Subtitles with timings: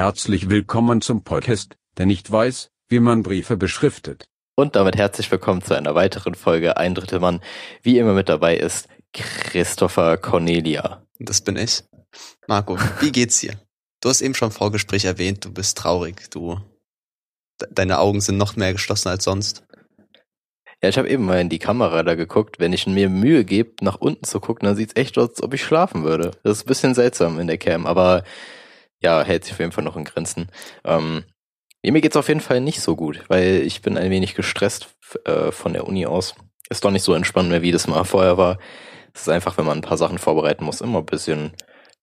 [0.00, 4.24] Herzlich willkommen zum Podcast, der nicht weiß, wie man Briefe beschriftet.
[4.56, 7.42] Und damit herzlich willkommen zu einer weiteren Folge Ein Drittel Mann.
[7.82, 11.02] Wie immer mit dabei ist Christopher Cornelia.
[11.18, 11.84] Das bin ich.
[12.48, 13.60] Marco, wie geht's dir?
[14.00, 16.30] Du hast eben schon im Vorgespräch erwähnt, du bist traurig.
[16.30, 16.58] Du,
[17.60, 19.64] de deine Augen sind noch mehr geschlossen als sonst.
[20.82, 22.58] Ja, ich habe eben mal in die Kamera da geguckt.
[22.58, 25.52] Wenn ich mir Mühe gebe, nach unten zu gucken, dann sieht's echt aus, als ob
[25.52, 26.30] ich schlafen würde.
[26.42, 28.24] Das ist ein bisschen seltsam in der Cam, aber
[29.00, 30.50] ja, hält sich auf jeden Fall noch in Grenzen.
[30.84, 31.24] Ähm,
[31.82, 34.94] mir geht's auf jeden Fall nicht so gut, weil ich bin ein wenig gestresst
[35.24, 36.34] äh, von der Uni aus.
[36.68, 38.58] Ist doch nicht so entspannt mehr, wie das mal vorher war.
[39.14, 41.52] Es ist einfach, wenn man ein paar Sachen vorbereiten muss, immer ein bisschen,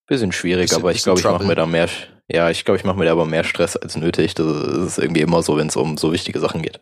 [0.08, 1.88] bisschen schwierig, bisschen, aber ich glaube, ich mache mir da mehr,
[2.30, 4.34] ja, ich glaube, ich mache mir da aber mehr Stress als nötig.
[4.34, 6.82] Das ist irgendwie immer so, wenn es um so wichtige Sachen geht.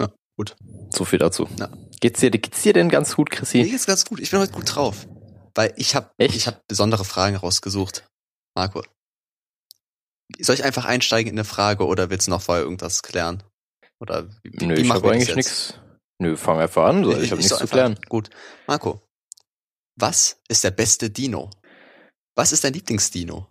[0.00, 0.56] Ja, gut.
[0.90, 1.46] So viel dazu.
[1.58, 1.68] Ja.
[2.00, 3.58] Geht's dir, geht's dir denn ganz gut, Chrissy?
[3.58, 4.18] Mir geht's ganz gut.
[4.20, 5.06] Ich bin heute gut drauf.
[5.54, 8.07] Weil ich habe ich hab besondere Fragen rausgesucht.
[8.58, 8.82] Marco.
[10.40, 13.44] Soll ich einfach einsteigen in eine Frage oder willst du noch vorher irgendwas klären?
[14.00, 15.78] Oder wie, Nö, wie ich habe eigentlich nichts.
[16.18, 17.04] Nö, fang einfach an.
[17.04, 17.12] So.
[17.12, 17.96] Ich, ich habe nichts zu klären.
[18.08, 18.30] Gut.
[18.66, 19.00] Marco,
[19.94, 21.50] was ist der beste Dino?
[22.36, 23.46] Was ist dein Lieblingsdino?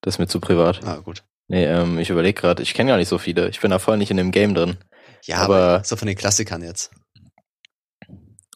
[0.00, 0.84] Das ist mir zu privat.
[0.84, 1.22] Ah, gut.
[1.46, 3.48] Nee, ähm, ich überlege gerade, ich kenne gar nicht so viele.
[3.50, 4.78] Ich bin da voll nicht in dem Game drin.
[5.24, 6.90] Ja, aber, aber so von den Klassikern jetzt.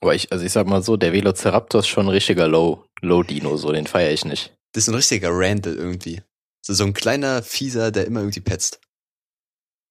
[0.01, 3.23] Aber ich, also ich sag mal so, der Velociraptor ist schon ein richtiger Low, Low
[3.23, 4.56] Dino, so, den feiere ich nicht.
[4.77, 6.21] Das ist ein richtiger Randall irgendwie.
[6.61, 8.79] So, so ein kleiner Fieser, der immer irgendwie petzt.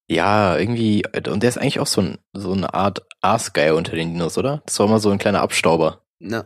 [0.07, 4.13] Ja, irgendwie, und der ist eigentlich auch so, ein, so eine Art Aasgeier unter den
[4.13, 4.61] Dinos, oder?
[4.67, 6.05] Das war immer so ein kleiner Abstauber.
[6.19, 6.45] Ja.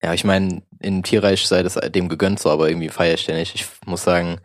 [0.00, 3.34] Ja, ich meine, im Tierreich sei das dem gegönnt so, aber irgendwie feiere ich den
[3.34, 3.56] nicht.
[3.56, 4.40] Ich muss sagen,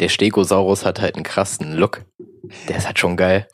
[0.00, 2.06] der Stegosaurus hat halt einen krassen Look.
[2.66, 3.46] Der ist halt schon geil.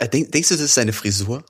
[0.00, 1.44] Äh, denk, denkst du, das ist seine Frisur?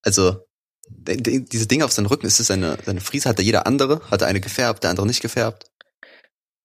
[0.00, 0.46] Also,
[0.90, 3.28] diese Dinge auf seinem Rücken, ist es seine, seine Frise?
[3.28, 4.00] Hat da jeder andere?
[4.10, 5.70] Hat er eine gefärbt, der andere nicht gefärbt?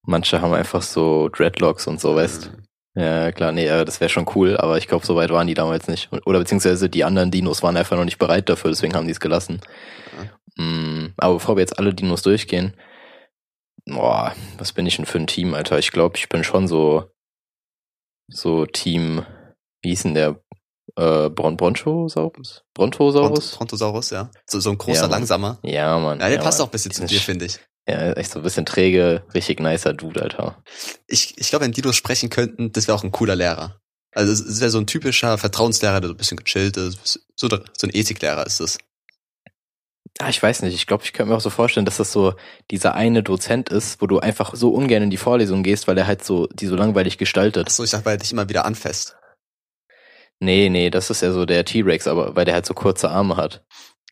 [0.06, 2.64] Manche haben einfach so Dreadlocks und so, weißt mhm.
[2.96, 5.88] Ja, klar, nee, das wäre schon cool, aber ich glaube, so weit waren die damals
[5.88, 6.12] nicht.
[6.28, 9.20] Oder beziehungsweise die anderen Dinos waren einfach noch nicht bereit dafür, deswegen haben die es
[9.20, 9.62] gelassen.
[10.58, 12.76] Mm, aber bevor wir jetzt alle Dinos durchgehen,
[13.88, 15.80] boah, was bin ich denn für ein Team, Alter?
[15.80, 17.10] Ich glaube, ich bin schon so,
[18.28, 19.26] so Team,
[19.82, 20.40] wie hieß denn der?
[20.96, 22.64] Äh, Bron Bronchosaurus?
[22.74, 23.56] Brontosaurus?
[23.56, 24.30] Brontosaurus, ja.
[24.46, 25.58] So, so ein großer, ja, langsamer.
[25.64, 26.20] Ja, Mann.
[26.20, 26.66] Ja, der ja, passt Mann.
[26.66, 27.60] auch ein bisschen zu dir, finde ich.
[27.88, 30.64] Ja, echt so ein bisschen träge, richtig nicer Dude, Alter.
[31.08, 33.82] Ich, ich glaube, wenn Dinos sprechen könnten, das wäre auch ein cooler Lehrer.
[34.14, 37.20] Also es wäre so ein typischer Vertrauenslehrer, der so ein bisschen gechillt ist.
[37.36, 38.78] So, so ein Ethiklehrer ist das.
[40.20, 40.76] Ah, ich weiß nicht.
[40.76, 42.36] Ich glaube, ich könnte mir auch so vorstellen, dass das so
[42.70, 46.06] dieser eine Dozent ist, wo du einfach so ungern in die Vorlesung gehst, weil er
[46.06, 47.66] halt so die so langweilig gestaltet.
[47.68, 49.16] Ach so, ich dachte, weil er dich immer wieder anfasst.
[50.40, 53.38] Nee, nee, das ist ja so der T-Rex, aber weil der halt so kurze Arme
[53.38, 53.64] hat.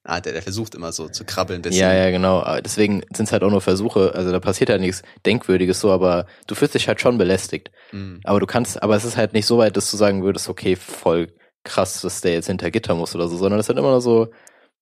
[0.04, 1.82] Ah, der, der versucht immer so zu krabbeln bisschen.
[1.82, 2.44] Ja, ja, genau.
[2.62, 4.14] Deswegen sind es halt auch nur Versuche.
[4.16, 7.72] Also da passiert halt nichts Denkwürdiges so, aber du fühlst dich halt schon belästigt.
[7.92, 8.20] Mhm.
[8.24, 10.76] Aber du kannst, aber es ist halt nicht so weit, dass du sagen würdest, okay,
[10.76, 11.28] voll
[11.64, 14.32] krass, dass der jetzt hinter Gitter muss oder so, sondern es sind immer nur so,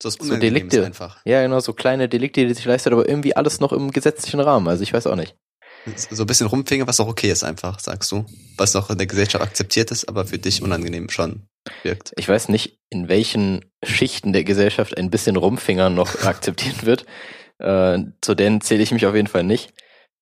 [0.02, 0.86] so, so Delikte.
[0.86, 1.20] Einfach.
[1.26, 4.70] Ja, genau, so kleine Delikte, die sich leistet, aber irgendwie alles noch im gesetzlichen Rahmen.
[4.70, 5.36] Also ich weiß auch nicht.
[5.86, 8.26] So ein bisschen rumfinger, was auch okay ist einfach, sagst du.
[8.58, 11.48] Was noch in der Gesellschaft akzeptiert ist, aber für dich unangenehm schon
[11.84, 12.12] wirkt.
[12.18, 17.06] Ich weiß nicht, in welchen Schichten der Gesellschaft ein bisschen Rumfingern noch akzeptiert wird.
[17.60, 19.74] Äh, zu denen zähle ich mich auf jeden Fall nicht.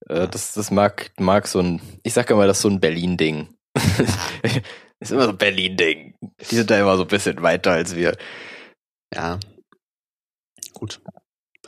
[0.08, 3.50] Äh, das, das mag, mag so ein, ich sag immer, das ist so ein Berlin-Ding.
[5.00, 6.16] ist immer so ein Berlin-Ding.
[6.50, 8.18] Die sind da immer so ein bisschen weiter als wir.
[9.14, 9.40] Ja.
[10.74, 11.02] Gut.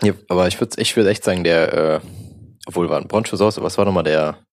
[0.01, 2.00] Ja, aber ich würde ich würd echt sagen, der, äh,
[2.69, 4.46] obwohl war ein Bronchosaurus, was war nochmal der?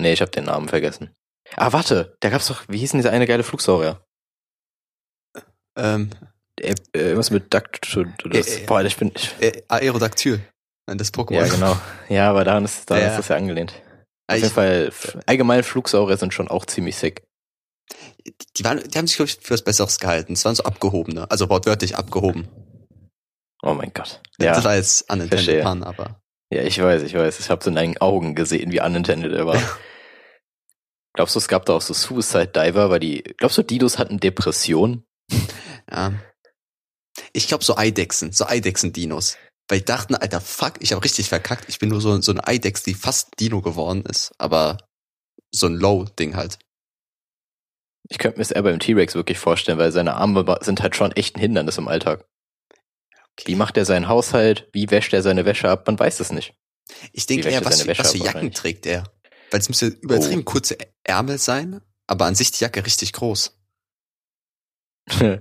[0.00, 1.14] Nee, ich habe den Namen vergessen.
[1.54, 4.04] Ah, warte, da gab's doch, wie hieß denn dieser eine geile Flugsaurier?
[5.78, 6.10] Ähm,
[6.60, 10.40] äh, irgendwas mit Dakt, äh, boah, ich bin, ich, äh, Aerodactyl.
[10.86, 11.34] Das Pokémon.
[11.34, 11.76] Ja, genau.
[12.08, 13.10] Ja, aber daran ist, daran ja.
[13.10, 13.72] ist das ja angelehnt.
[14.26, 14.92] Auf ich, jeden Fall,
[15.26, 17.22] allgemein Flugsaurier sind schon auch ziemlich sick.
[18.56, 20.32] Die, waren, die haben sich, glaube ich, für was Besseres gehalten.
[20.32, 22.48] Es waren so abgehobene, also wortwörtlich abgehoben.
[23.62, 24.20] Oh mein Gott.
[24.40, 26.20] Ja, das war jetzt unintended Pun, aber.
[26.52, 27.40] Ja, ich weiß, ich weiß.
[27.40, 29.60] Ich habe es in deinen Augen gesehen, wie unintended er war.
[31.14, 34.20] glaubst du, es gab da auch so Suicide Diver, weil die, glaubst du, Didos hatten
[34.20, 35.04] Depression?
[35.90, 36.12] Ja.
[37.32, 39.38] Ich glaube so Eidechsen, so Eidechsen-Dinos.
[39.68, 41.68] Weil ich dachten, alter, fuck, ich habe richtig verkackt.
[41.68, 44.78] Ich bin nur so, so eine Eidechs, die fast Dino geworden ist, aber
[45.50, 46.58] so ein Low-Ding halt.
[48.08, 51.10] Ich könnte mir das eher beim T-Rex wirklich vorstellen, weil seine Arme sind halt schon
[51.12, 52.24] echt ein Hindernis im Alltag.
[53.44, 54.68] Wie macht er seinen Haushalt?
[54.72, 55.86] Wie wäscht er seine Wäsche ab?
[55.86, 56.54] Man weiß es nicht.
[57.12, 59.04] Ich denke eher, was, was für Jacken trägt er?
[59.50, 60.44] Weil es müsste übertrieben oh.
[60.44, 63.58] kurze Ärmel sein, aber an sich die Jacke richtig groß.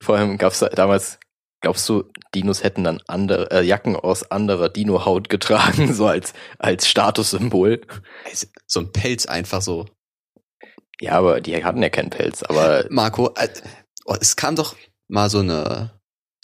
[0.00, 1.18] Vor allem gab's damals,
[1.64, 2.04] Glaubst du,
[2.34, 7.80] Dinos hätten dann andere äh, Jacken aus anderer Dino-Haut getragen, so als als Statussymbol?
[8.26, 9.86] Also, So ein Pelz einfach so.
[11.00, 12.42] Ja, aber die hatten ja keinen Pelz.
[12.42, 13.48] Aber Marco, äh,
[14.04, 14.76] oh, es kam doch
[15.08, 15.93] mal so eine,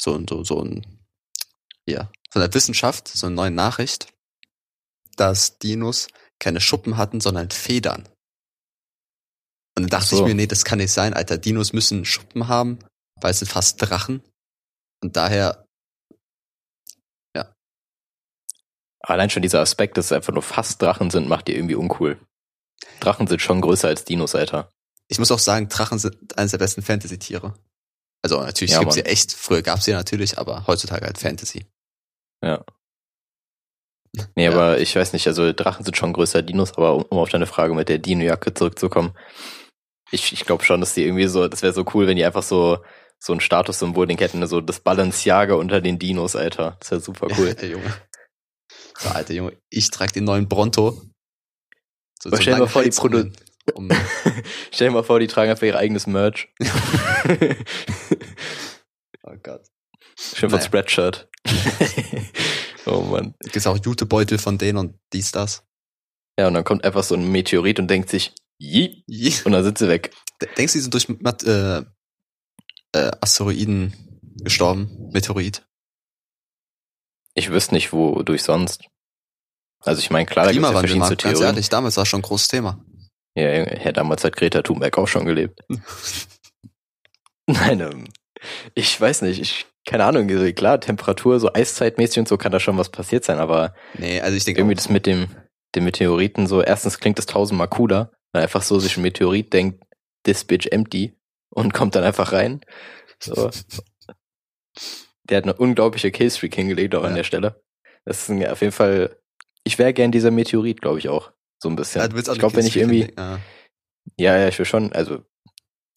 [0.01, 0.87] so ein, so, so ein,
[1.87, 4.13] ja, von der Wissenschaft, so eine neue Nachricht,
[5.17, 6.09] dass Dinos
[6.39, 8.09] keine Schuppen hatten, sondern Federn.
[9.77, 10.17] Und dann dachte Ach so.
[10.21, 11.39] ich mir, nee, das kann nicht sein, Alter.
[11.39, 12.79] Dinos müssen Schuppen haben,
[13.21, 14.23] weil es sind fast Drachen.
[15.03, 15.67] Und daher,
[19.01, 22.19] allein schon dieser Aspekt, dass es einfach nur fast Drachen sind, macht die irgendwie uncool.
[23.01, 24.71] Drachen sind schon größer als Dinos, Alter.
[25.09, 27.55] ich muss auch sagen, Drachen sind eines der besten Fantasy-Tiere.
[28.23, 31.67] Also natürlich Ja, gibt's sie echt, früher gab's sie natürlich, aber heutzutage halt Fantasy.
[32.45, 32.65] Ja.
[34.35, 34.53] Nee, Ja.
[34.53, 37.47] aber ich weiß nicht, also Drachen sind schon größer Dinos, aber um, um auf deine
[37.47, 39.17] Frage mit der Dino-Jacke zurückzukommen,
[40.11, 42.43] ich, ich glaube schon, dass die irgendwie so, das wäre so cool, wenn die einfach
[42.43, 42.79] so
[43.23, 46.79] so ein Statussymbol den hätten, so das Balenciaga unter den Dinos, Alter.
[46.81, 47.49] Das wäre super cool.
[47.49, 47.95] Alter Junge.
[48.99, 51.03] So, Alter Junge, ich trage den neuen Bronto.
[52.23, 53.37] So, Aber stell dir mal vor, die Halsungen,
[53.73, 53.89] um,
[54.71, 56.49] Stell dir mal vor, die tragen einfach ihr eigenes Merch.
[59.23, 59.63] Oh Gott.
[60.17, 60.67] Schön von Naja.
[60.67, 61.29] Spreadshirt.
[62.87, 63.35] oh Mann.
[63.41, 65.65] Gibt's auch Jutebeutel von denen und dies, das.
[66.39, 69.03] Ja, und dann kommt einfach so ein Meteorit und denkt sich, Je-
[69.45, 70.13] und dann sind sie weg.
[70.57, 71.09] Denkst du, die sind durch
[71.47, 71.83] äh,
[72.93, 73.95] äh, Asteroiden
[74.43, 75.11] gestorben?
[75.13, 75.67] Meteorit?
[77.35, 78.85] Ich wüsste nicht, wodurch sonst.
[79.81, 81.55] Also ich meine, klar, da gibt es ja verschiedenste Marc, ganz Theorien.
[81.55, 82.85] ehrlich, damals war schon ein großes Thema.
[83.37, 85.61] Ja, ja, damals hat Greta Thunberg auch schon gelebt.
[87.47, 88.09] Nein, ähm,
[88.75, 92.61] ich weiß nicht, ich, keine Ahnung, also klar, Temperatur, so eiszeitmäßig und so kann da
[92.61, 95.29] schon was passiert sein, aber Nee, also ich denke irgendwie auch, das mit dem,
[95.75, 99.85] dem Meteoriten so, erstens klingt das tausendmal cooler, weil einfach so sich ein Meteorit denkt,
[100.25, 101.17] this bitch empty
[101.51, 102.61] und kommt dann einfach rein.
[103.23, 103.51] So.
[105.25, 107.17] Der hat eine unglaubliche Killstreak hingelegt auch an Ja.
[107.19, 107.63] der Stelle.
[108.05, 109.17] Das ist ein, auf jeden Fall,
[109.65, 111.33] ich wäre gern dieser Meteorit, glaube ich auch.
[111.63, 112.01] So ein bisschen.
[112.03, 113.39] Auch ich glaube, wenn ich irgendwie, Ja.
[114.19, 115.23] ja, ja, ich will schon, also,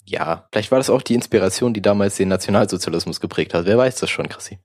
[0.06, 3.66] ja, vielleicht war das auch die Inspiration, die damals den Nationalsozialismus geprägt hat.
[3.66, 4.60] Wer weiß das schon, Chrissy.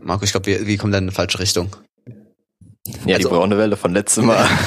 [0.00, 1.74] Marco, ich glaube, wir, wir kommen da in eine falsche Richtung.
[3.06, 4.48] Ja, Also- die braune Welle von letztem Mal.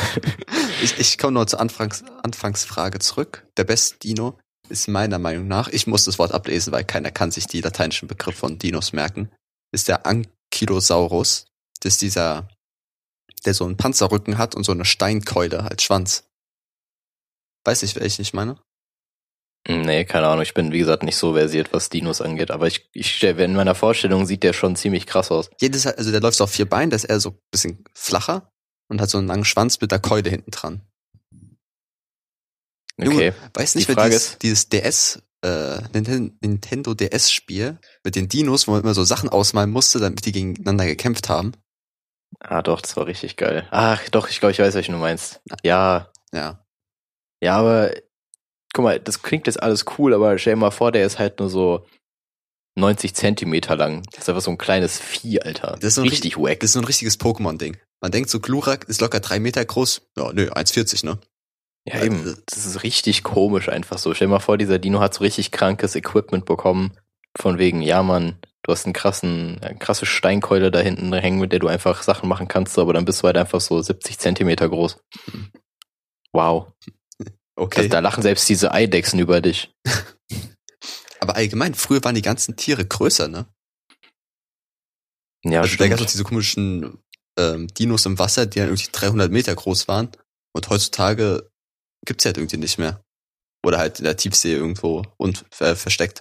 [0.83, 3.47] Ich, ich komme noch zur Anfangs, Anfangsfrage zurück.
[3.57, 4.37] Der beste Dino
[4.69, 8.07] ist meiner Meinung nach, ich muss das Wort ablesen, weil keiner kann sich die lateinischen
[8.09, 9.31] Begriffe von Dinos merken,
[9.71, 11.47] ist der Ankylosaurus.
[11.81, 12.47] Das ist dieser,
[13.45, 16.27] der so einen Panzerrücken hat und so eine Steinkeule als Schwanz.
[17.65, 18.59] Weiß ich, welchen ich meine?
[19.67, 22.87] nee, keine Ahnung, ich bin, wie gesagt, nicht so versiert, was Dinos angeht, aber ich,
[22.93, 25.49] ich in meiner Vorstellung sieht der schon ziemlich krass aus.
[25.59, 28.51] Jedes, also der läuft so auf vier Beinen, der ist eher so ein bisschen flacher
[28.89, 30.81] und hat so einen langen Schwanz mit der Keule hinten dran.
[33.01, 33.33] Okay.
[33.53, 38.67] Weiß Die nicht, wer Frage dieses, dieses DS, äh, Ninten- Nintendo DS-Spiel mit den Dinos,
[38.67, 41.53] wo man immer so Sachen ausmalen musste, damit die gegeneinander gekämpft haben.
[42.39, 43.67] Ah, doch, das war richtig geil.
[43.71, 45.41] Ach, doch, ich glaube, ich weiß, welchen du meinst.
[45.63, 46.63] Ja, Ja.
[47.41, 47.91] ja, aber
[48.73, 51.39] guck mal, das klingt jetzt alles cool, aber stell dir mal vor, der ist halt
[51.39, 51.85] nur so
[52.77, 54.03] 90 Zentimeter lang.
[54.11, 55.77] Das ist einfach so ein kleines Vieh, Alter.
[55.79, 56.59] Das ist so ein richtig wack.
[56.59, 57.77] Das ist so ein richtiges Pokémon-Ding.
[58.01, 60.01] Man denkt so, Glurak ist locker drei Meter groß.
[60.17, 61.17] Ja, nö, 1,40, ne?
[61.87, 62.35] Ja, eben.
[62.47, 64.13] Das ist richtig komisch einfach so.
[64.13, 66.97] Stell dir mal vor, dieser Dino hat so richtig krankes Equipment bekommen.
[67.37, 71.51] Von wegen, ja, Mann, du hast einen krassen, eine krasse Steinkeule da hinten hängen, mit
[71.51, 74.67] der du einfach Sachen machen kannst, aber dann bist du halt einfach so 70 Zentimeter
[74.67, 74.97] groß.
[76.33, 76.73] Wow.
[77.57, 77.77] Okay.
[77.77, 79.73] Also, da lachen selbst diese Eidechsen über dich.
[81.21, 83.45] Aber allgemein, früher waren die ganzen Tiere größer, ne?
[85.45, 87.01] Ja, also da gab es diese komischen
[87.39, 90.09] ähm, Dinos im Wasser, die dann irgendwie 300 Meter groß waren.
[90.53, 91.49] Und heutzutage
[92.05, 93.01] gibt's die halt irgendwie nicht mehr.
[93.65, 96.19] Oder halt in der Tiefsee irgendwo und äh, versteckt.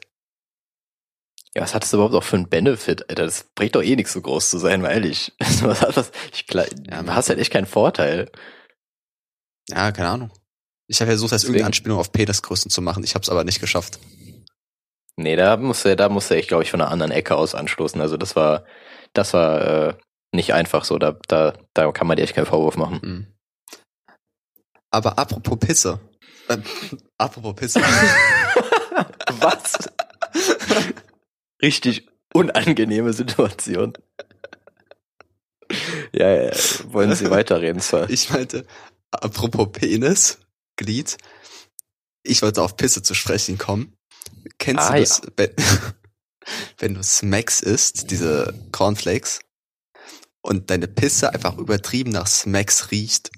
[1.57, 3.25] Ja, was hat das überhaupt auch für einen Benefit, Alter?
[3.27, 5.33] Das bringt doch eh nichts, so groß zu sein, mal ehrlich.
[5.63, 6.11] Was hat das?
[6.33, 8.31] Ich, klar, Ja, du hast halt echt keinen Vorteil.
[9.69, 10.31] Ja, keine Ahnung.
[10.89, 13.05] Ich habe versucht, das Deswegen- irgendeine Anspielung auf Peters Größen zu machen.
[13.05, 13.99] Ich habe es aber nicht geschafft.
[15.17, 18.01] Nee, da musste, da musste ich, glaube ich, von einer anderen Ecke aus anstoßen.
[18.01, 18.65] Also das war,
[19.13, 19.95] das war äh,
[20.33, 20.99] nicht einfach so.
[20.99, 23.01] Da, da, da kann man dir echt keinen Vorwurf machen.
[23.01, 23.27] Hm.
[24.91, 26.01] Aber apropos Pisse.
[26.49, 26.59] Äh,
[27.19, 27.81] apropos Pisse.
[29.41, 29.89] Was?
[31.65, 33.95] Richtig unangenehme Situation.
[36.13, 36.51] Ja, ja,
[36.89, 38.07] wollen Sie weiterreden, Sir?
[38.11, 38.67] Ich meinte,
[39.11, 40.39] apropos Penis,
[40.77, 41.17] Glied.
[42.23, 43.97] Ich wollte auf Pisse zu sprechen kommen.
[44.59, 45.51] Kennst Ah, du das, wenn,
[46.79, 49.41] wenn du Smacks isst, diese Cornflakes,
[50.43, 53.31] und deine Pisse einfach übertrieben nach Smacks riecht?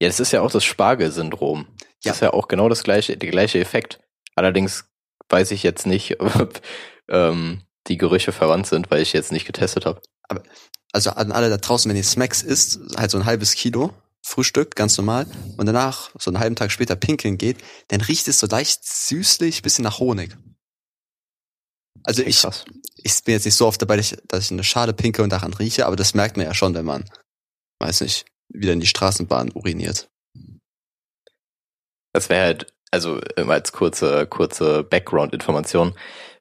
[0.00, 1.66] Ja, das ist ja auch das Spargelsyndrom.
[1.78, 2.12] Das Ja.
[2.12, 3.98] ist ja auch genau das gleiche, der gleiche Effekt.
[4.36, 4.84] Allerdings
[5.28, 6.60] weiß ich jetzt nicht, ob,
[7.08, 10.00] ähm, die Gerüche verwandt sind, weil ich jetzt nicht getestet habe.
[10.92, 13.92] Also an alle da draußen, wenn ihr Smacks isst, halt so ein halbes Kilo
[14.24, 18.38] Frühstück, ganz normal, und danach so einen halben Tag später pinkeln geht, dann riecht es
[18.38, 20.36] so leicht süßlich, bisschen nach Honig.
[22.04, 22.64] Also ich, Krass.
[22.96, 25.86] ich bin jetzt nicht so oft dabei, dass ich, eine Schale pinke und daran rieche,
[25.86, 27.04] aber das merkt man ja schon, wenn man,
[27.80, 30.08] weiß nicht, wieder in die Straßenbahn uriniert.
[32.12, 35.94] Das wäre halt, also als kurze, kurze Background-Information.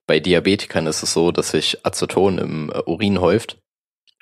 [0.07, 3.57] Bei Diabetikern ist es so, dass sich Aceton im äh, Urin häuft.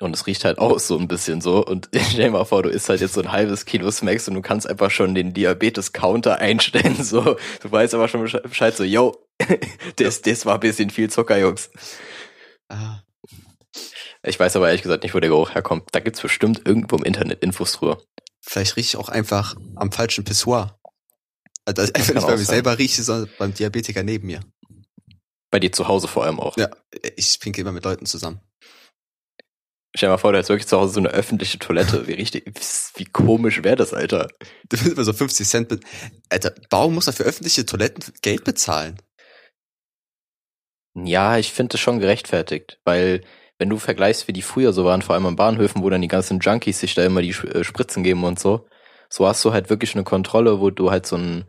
[0.00, 1.64] Und es riecht halt auch so ein bisschen so.
[1.64, 4.34] Und stell dir mal vor, du isst halt jetzt so ein halbes Kilo Smacks und
[4.34, 6.96] du kannst einfach schon den Diabetes-Counter einstellen.
[7.04, 9.26] So, du weißt aber schon Besche- Bescheid, so, yo,
[9.96, 11.70] das, das war ein bisschen viel Zucker, Jungs.
[12.68, 13.00] Ah,
[14.22, 15.84] Ich weiß aber ehrlich gesagt nicht, wo der Geruch herkommt.
[15.92, 18.00] Da gibt's bestimmt irgendwo im Internet Infos drüber.
[18.40, 20.78] vielleicht rieche ich auch einfach am falschen Pissoir.
[21.66, 22.46] Also einfach nicht bei mir sein.
[22.46, 24.40] selber rieche, sondern beim Diabetiker neben mir.
[25.50, 26.56] Bei dir zu Hause vor allem auch.
[26.56, 26.70] Ja,
[27.16, 28.40] ich pinke immer mit Leuten zusammen.
[29.96, 32.06] Stell dir mal vor, du hast wirklich zu Hause so eine öffentliche Toilette.
[32.06, 32.44] Wie richtig,
[32.94, 34.28] wie komisch wäre das, Alter?
[34.68, 35.80] Du willst immer so 50 Cent.
[36.28, 38.98] Alter, warum muss er für öffentliche Toiletten Geld bezahlen?
[40.94, 43.22] Ja, ich finde es schon gerechtfertigt, weil
[43.58, 46.08] wenn du vergleichst, wie die früher so waren, vor allem an Bahnhöfen, wo dann die
[46.08, 48.66] ganzen Junkies sich da immer die äh, Spritzen geben und so,
[49.08, 51.44] so hast du halt wirklich eine Kontrolle, wo du halt so ein,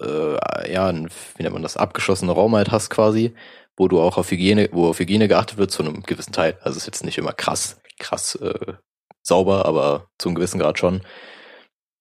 [0.00, 3.34] äh, ja, ein, wie nennt man das, abgeschlossenen Raum halt hast quasi,
[3.76, 6.58] wo du auch auf Hygiene, wo auf Hygiene geachtet wird zu einem gewissen Teil.
[6.62, 8.74] Also ist jetzt nicht immer krass, krass äh,
[9.22, 11.02] sauber, aber zu einem gewissen Grad schon.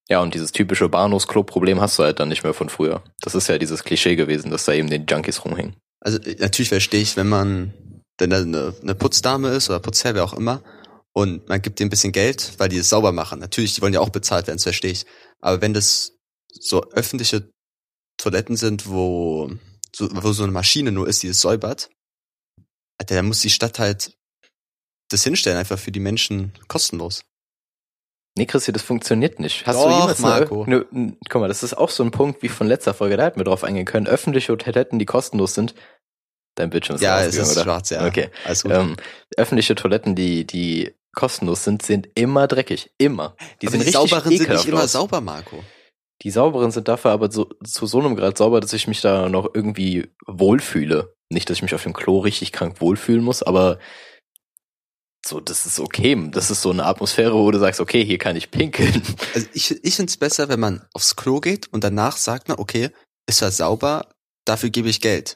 [0.10, 3.03] Ja, und dieses typische Bahnhofsklo-Problem hast du halt dann nicht mehr von früher.
[3.22, 5.75] Das ist ja dieses Klischee gewesen, dass da eben den Junkies rumhängen.
[6.01, 7.74] Also äh, natürlich verstehe ich, wenn man
[8.19, 10.62] wenn da eine, eine Putzdame ist oder Putzherr, wer auch immer,
[11.13, 13.39] und man gibt denen ein bisschen Geld, weil die es sauber machen.
[13.39, 15.05] Natürlich, die wollen ja auch bezahlt werden, das verstehe ich.
[15.41, 16.13] Aber wenn das
[16.51, 17.50] so öffentliche
[18.19, 19.49] Toiletten sind, wo
[19.95, 21.89] so, wo so eine Maschine nur ist, die es säubert,
[22.99, 24.15] Alter, dann muss die Stadt halt
[25.09, 27.23] das hinstellen, einfach für die Menschen kostenlos.
[28.38, 29.65] Nee, Christi, das funktioniert nicht.
[29.65, 30.63] Hast du Doch, jemals Marco.
[30.63, 33.23] Eine, ne, guck mal, das ist auch so ein Punkt wie von letzter Folge, da
[33.23, 34.05] hätten wir drauf eingehen können.
[34.07, 35.73] Öffentliche Toiletten, die kostenlos sind.
[36.55, 37.63] Dein Bildschirm ist ja, es ist oder?
[37.63, 38.05] schwarz, ja.
[38.05, 38.29] Okay.
[38.45, 38.71] Alles gut.
[38.71, 38.97] Ähm,
[39.35, 42.91] öffentliche Toiletten, die, die kostenlos sind, sind immer dreckig.
[42.97, 43.35] Immer.
[43.61, 44.91] Die Aber sind die richtig sauberen sind nicht immer aus.
[44.91, 45.63] sauber, Marco.
[46.23, 49.29] Die sauberen sind dafür aber so, zu so einem Grad sauber, dass ich mich da
[49.29, 51.13] noch irgendwie wohlfühle.
[51.31, 53.79] Nicht, dass ich mich auf dem Klo richtig krank wohlfühlen muss, aber
[55.25, 56.29] so, das ist okay.
[56.31, 59.01] Das ist so eine Atmosphäre, wo du sagst, okay, hier kann ich pinkeln.
[59.35, 62.57] Also ich, ich finde es besser, wenn man aufs Klo geht und danach sagt man,
[62.57, 62.89] okay,
[63.27, 64.09] ist ja sauber,
[64.45, 65.35] dafür gebe ich Geld.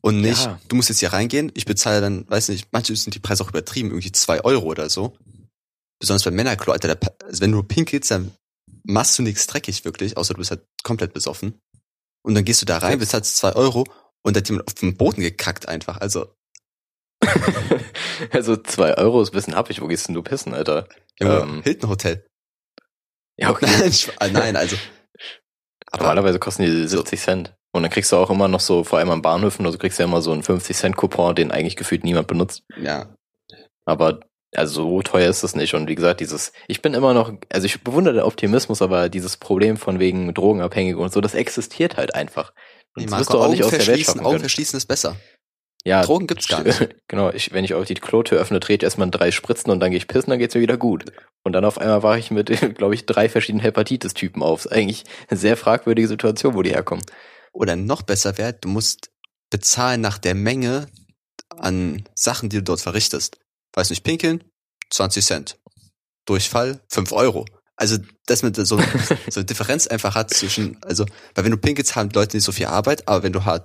[0.00, 0.60] Und nicht, Ja.
[0.68, 3.48] du musst jetzt hier reingehen, ich bezahle dann, weiß nicht, manche sind die Preise auch
[3.50, 5.16] übertrieben, irgendwie zwei Euro oder so.
[6.00, 8.32] Besonders beim Männerklo, Alter, Pa- also wenn du pinkelst, dann
[8.86, 11.60] machst du nichts dreckig wirklich, außer du bist halt komplett besoffen.
[12.22, 13.84] Und dann gehst du da rein, bezahlst zwei Euro
[14.22, 15.98] und da hat jemand auf den Boden gekackt einfach.
[16.00, 16.34] Also,
[18.32, 19.80] also zwei Euro ist ein bisschen happig.
[19.80, 20.88] Wo gehst denn du pissen, Alter?
[21.20, 21.62] Junge, Ähm.
[21.62, 22.26] Hilton Hotel.
[23.36, 23.66] Ja, okay.
[24.32, 24.76] Nein, also.
[25.90, 27.54] Aber Normalerweise kosten die 70 Cent.
[27.72, 30.02] Und dann kriegst du auch immer noch so, vor allem an Bahnhöfen, also kriegst du
[30.02, 32.64] ja immer so einen 50-Cent-Coupon, den eigentlich gefühlt niemand benutzt.
[32.78, 33.14] ja,
[33.84, 34.20] Aber
[34.54, 35.74] also so teuer ist das nicht.
[35.74, 39.36] Und wie gesagt, dieses, ich bin immer noch, also ich bewundere den Optimismus, aber dieses
[39.36, 42.52] Problem von wegen Drogenabhängige und so, das existiert halt einfach.
[42.94, 44.30] Und nee, das Marco, wirst du auch Augen nicht aus der Welt verschließen, schaffen Augen
[44.30, 44.40] können.
[44.40, 45.16] verschließen ist besser.
[45.84, 46.96] Ja, Drogen gibt's gar nicht.
[47.08, 49.98] Genau, ich, wenn ich auch die Klotür öffne, dreht erstmal drei Spritzen und dann gehe
[49.98, 51.04] ich pissen, dann geht's mir wieder gut.
[51.44, 54.64] Und dann auf einmal war ich mit, glaube ich, drei verschiedenen Hepatitis-Typen auf.
[54.64, 57.04] Ist eigentlich eine sehr fragwürdige Situation, wo die herkommen.
[57.52, 59.10] Oder noch besser wäre, du musst
[59.50, 60.88] bezahlen nach der Menge
[61.56, 63.38] an Sachen, die du dort verrichtest.
[63.76, 64.42] Weiß nicht, pinkeln,
[64.90, 65.58] 20 Cent.
[66.26, 67.44] Durchfall, 5 Euro.
[67.76, 68.80] Also, dass man so, so
[69.36, 71.04] eine Differenz einfach hat zwischen, also,
[71.34, 73.64] weil wenn du pinkelst, haben Leute nicht so viel Arbeit, aber wenn du halt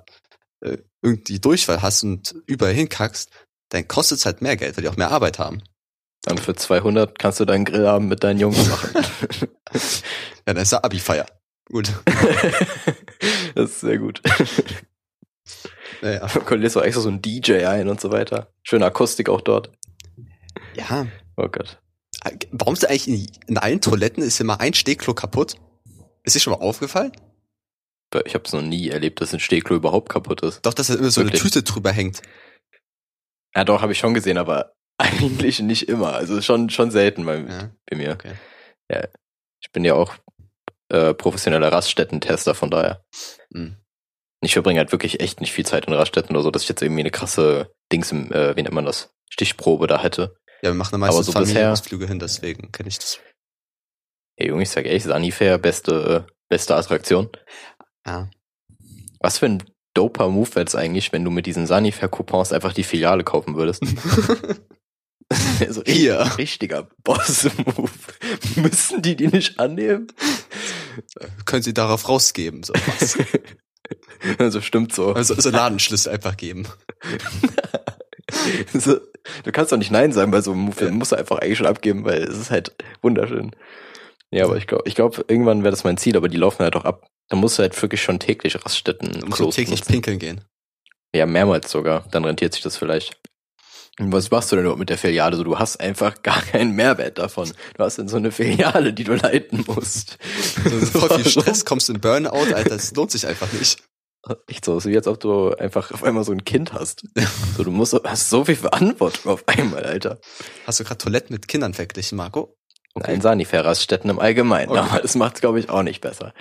[0.59, 3.31] äh, irgendwie Durchfall hast und überall hinkackst,
[3.69, 5.63] dann kostet es halt mehr Geld, weil die auch mehr Arbeit haben.
[6.23, 8.91] Dann für 200 kannst du deinen Grillabend mit deinen Jungs machen.
[10.47, 11.27] Ja, dann ist ja Abi-Feier.
[11.65, 11.93] Gut.
[13.55, 14.21] das ist sehr gut.
[16.01, 16.25] Naja.
[16.27, 18.51] Du lädst auch extra so einen DJ ein und so weiter.
[18.63, 19.71] Schöne Akustik auch dort.
[20.75, 21.07] Ja.
[21.37, 21.79] Oh Gott.
[22.51, 25.55] Warum ist eigentlich in, in allen Toiletten ist immer ein Stehklo kaputt?
[26.23, 27.11] Ist dir schon mal aufgefallen?
[28.25, 30.65] Ich habe es noch nie erlebt, dass ein Stehklo überhaupt kaputt ist.
[30.65, 31.41] Doch, dass da immer so Wirklich?
[31.41, 32.21] eine Tüte drüber hängt.
[33.55, 36.13] Ja, doch, habe ich schon gesehen, aber eigentlich nicht immer.
[36.13, 37.71] Also schon, schon selten bei, Ja.
[37.89, 38.11] bei mir.
[38.11, 38.33] Okay.
[38.89, 39.07] Ja.
[39.63, 40.15] Ich bin ja auch
[40.89, 43.03] äh, professioneller Raststätten-Tester, von daher.
[43.49, 43.77] Mhm.
[44.43, 46.81] Ich verbringe halt wirklich echt nicht viel Zeit in Raststätten oder so, dass ich jetzt
[46.81, 49.13] irgendwie eine krasse Dings im, äh, wie nennt man das?
[49.29, 50.35] Stichprobe da hätte.
[50.61, 53.19] Ja, wir machen meistens so Familienausflüge hin, deswegen kenne ich das.
[54.37, 57.29] Ey, Junge, ich sag ehrlich, Sanifair, beste, äh, beste Attraktion.
[58.05, 58.29] Ja.
[59.19, 59.63] Was für ein
[59.93, 63.83] doper Move wäre es eigentlich, wenn du mit diesen Sanifair-Coupons einfach die Filiale kaufen würdest.
[65.59, 66.19] also Hier.
[66.21, 67.89] richtig- richtiger Boss-Move.
[68.55, 70.07] Müssen die die nicht annehmen?
[71.45, 73.17] Können Sie darauf rausgeben, so was.
[74.37, 75.13] Also stimmt so.
[75.13, 76.67] Also, so Ladenschlüssel einfach geben.
[79.43, 80.75] Du kannst doch nicht Nein sagen bei so einem.
[80.75, 83.51] Den musst du einfach eigentlich schon abgeben, weil es ist halt wunderschön.
[84.31, 86.75] Ja, aber ich glaube, ich glaube, irgendwann wäre das mein Ziel, aber die laufen halt
[86.75, 87.05] auch ab.
[87.29, 89.91] Da musst du halt wirklich schon täglich Raststätten Du musst Klos täglich benutzen.
[89.91, 90.41] pinkeln gehen.
[91.15, 92.05] Ja, mehrmals sogar.
[92.11, 93.19] Dann rentiert sich das vielleicht.
[93.99, 95.35] Und was machst du denn überhaupt mit der Filiale?
[95.35, 97.51] So, du hast einfach gar keinen Mehrwert davon.
[97.77, 100.17] Du hast dann so eine Filiale, die du leiten musst.
[100.63, 101.29] So, voll viel?
[101.29, 103.83] Stress, kommst du in Burnout, Alter, das lohnt sich einfach nicht.
[104.47, 107.03] Echt so, so wie als ob du einfach auf einmal so ein Kind hast.
[107.57, 110.19] So, du musst, hast so viel Verantwortung auf einmal, Alter.
[110.65, 112.57] Hast du gerade Toiletten mit Kindern verglichen, Marco?
[112.93, 113.11] Okay.
[113.11, 114.69] Nein, Sanifair-Raststätten im Allgemeinen.
[114.69, 114.79] Okay.
[114.79, 116.33] Aber das macht glaube ich, auch nicht besser.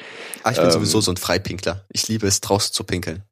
[0.42, 0.72] Ah, ich bin Ähm.
[0.72, 1.86] sowieso so ein Freipinkler.
[1.90, 3.24] Ich liebe es, draußen zu pinkeln.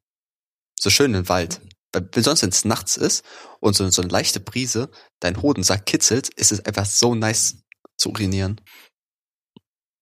[0.79, 1.61] So schön im Wald.
[1.91, 3.25] Weil wenn sonst, wenn es nachts ist
[3.59, 4.89] und so, so eine leichte Brise
[5.19, 7.63] dein Hodensack kitzelt, ist es einfach so nice
[7.97, 8.61] zu urinieren.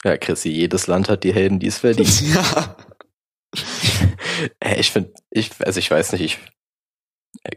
[0.03, 2.21] Ja, Chrissy, jedes Land hat die Helden, die es verdient.
[2.33, 2.77] ja.
[4.77, 6.39] Ich finde, ich, also ich weiß nicht, ich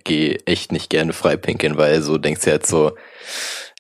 [0.05, 2.97] gehe echt nicht gerne frei pinkeln, weil so denkst du jetzt so,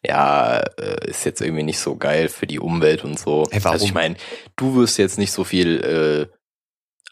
[0.02, 3.46] ja, äh, ist jetzt irgendwie nicht so geil für die Umwelt und so.
[3.50, 3.74] Ey, warum?
[3.74, 4.16] Also ich meine,
[4.56, 6.36] du wirst jetzt nicht so viel äh,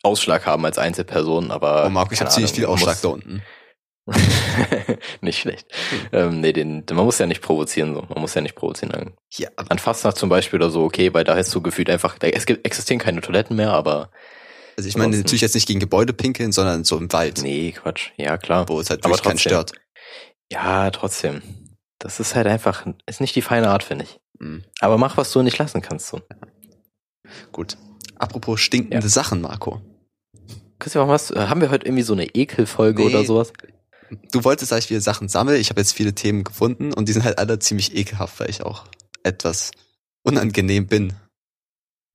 [0.02, 3.42] Ausschlag haben als Einzelperson, aber Oh Marco, ich habe ziemlich viel Ausschlag da unten.
[5.20, 5.66] nicht schlecht.
[6.12, 8.06] Ähm, nee, den, man muss ja nicht provozieren, so.
[8.08, 9.12] Man muss ja nicht provozieren.
[9.32, 12.28] Ja, An Fastnacht zum Beispiel oder so, okay, weil da hast du gefühlt einfach, da,
[12.28, 14.10] es gibt, existieren keine Toiletten mehr, aber
[14.78, 17.72] also ich meine Ansonsten- natürlich jetzt nicht gegen Gebäude pinkeln, sondern so im Wald, nee,
[17.72, 18.10] Quatsch.
[18.16, 18.68] Ja, klar.
[18.68, 19.50] wo es halt wirklich keinen trotzdem.
[19.50, 19.72] stört.
[20.52, 21.42] Ja, trotzdem.
[21.98, 24.18] Das ist halt einfach, ist nicht die feine Art, finde ich.
[24.38, 24.64] Mhm.
[24.80, 26.06] Aber mach, was du nicht lassen kannst.
[26.06, 26.20] So.
[27.52, 27.76] Gut.
[28.16, 29.10] Apropos stinkende Ja.
[29.10, 29.82] Sachen, Marco.
[30.78, 33.08] Christian, was, haben wir heute irgendwie so eine Ekelfolge Nee.
[33.08, 33.52] oder sowas?
[34.32, 35.58] Du wolltest, dass ich wieder Sachen sammle.
[35.58, 38.62] Ich habe jetzt viele Themen gefunden und die sind halt alle ziemlich ekelhaft, weil ich
[38.62, 38.84] auch
[39.24, 39.72] etwas
[40.24, 41.14] unangenehm bin.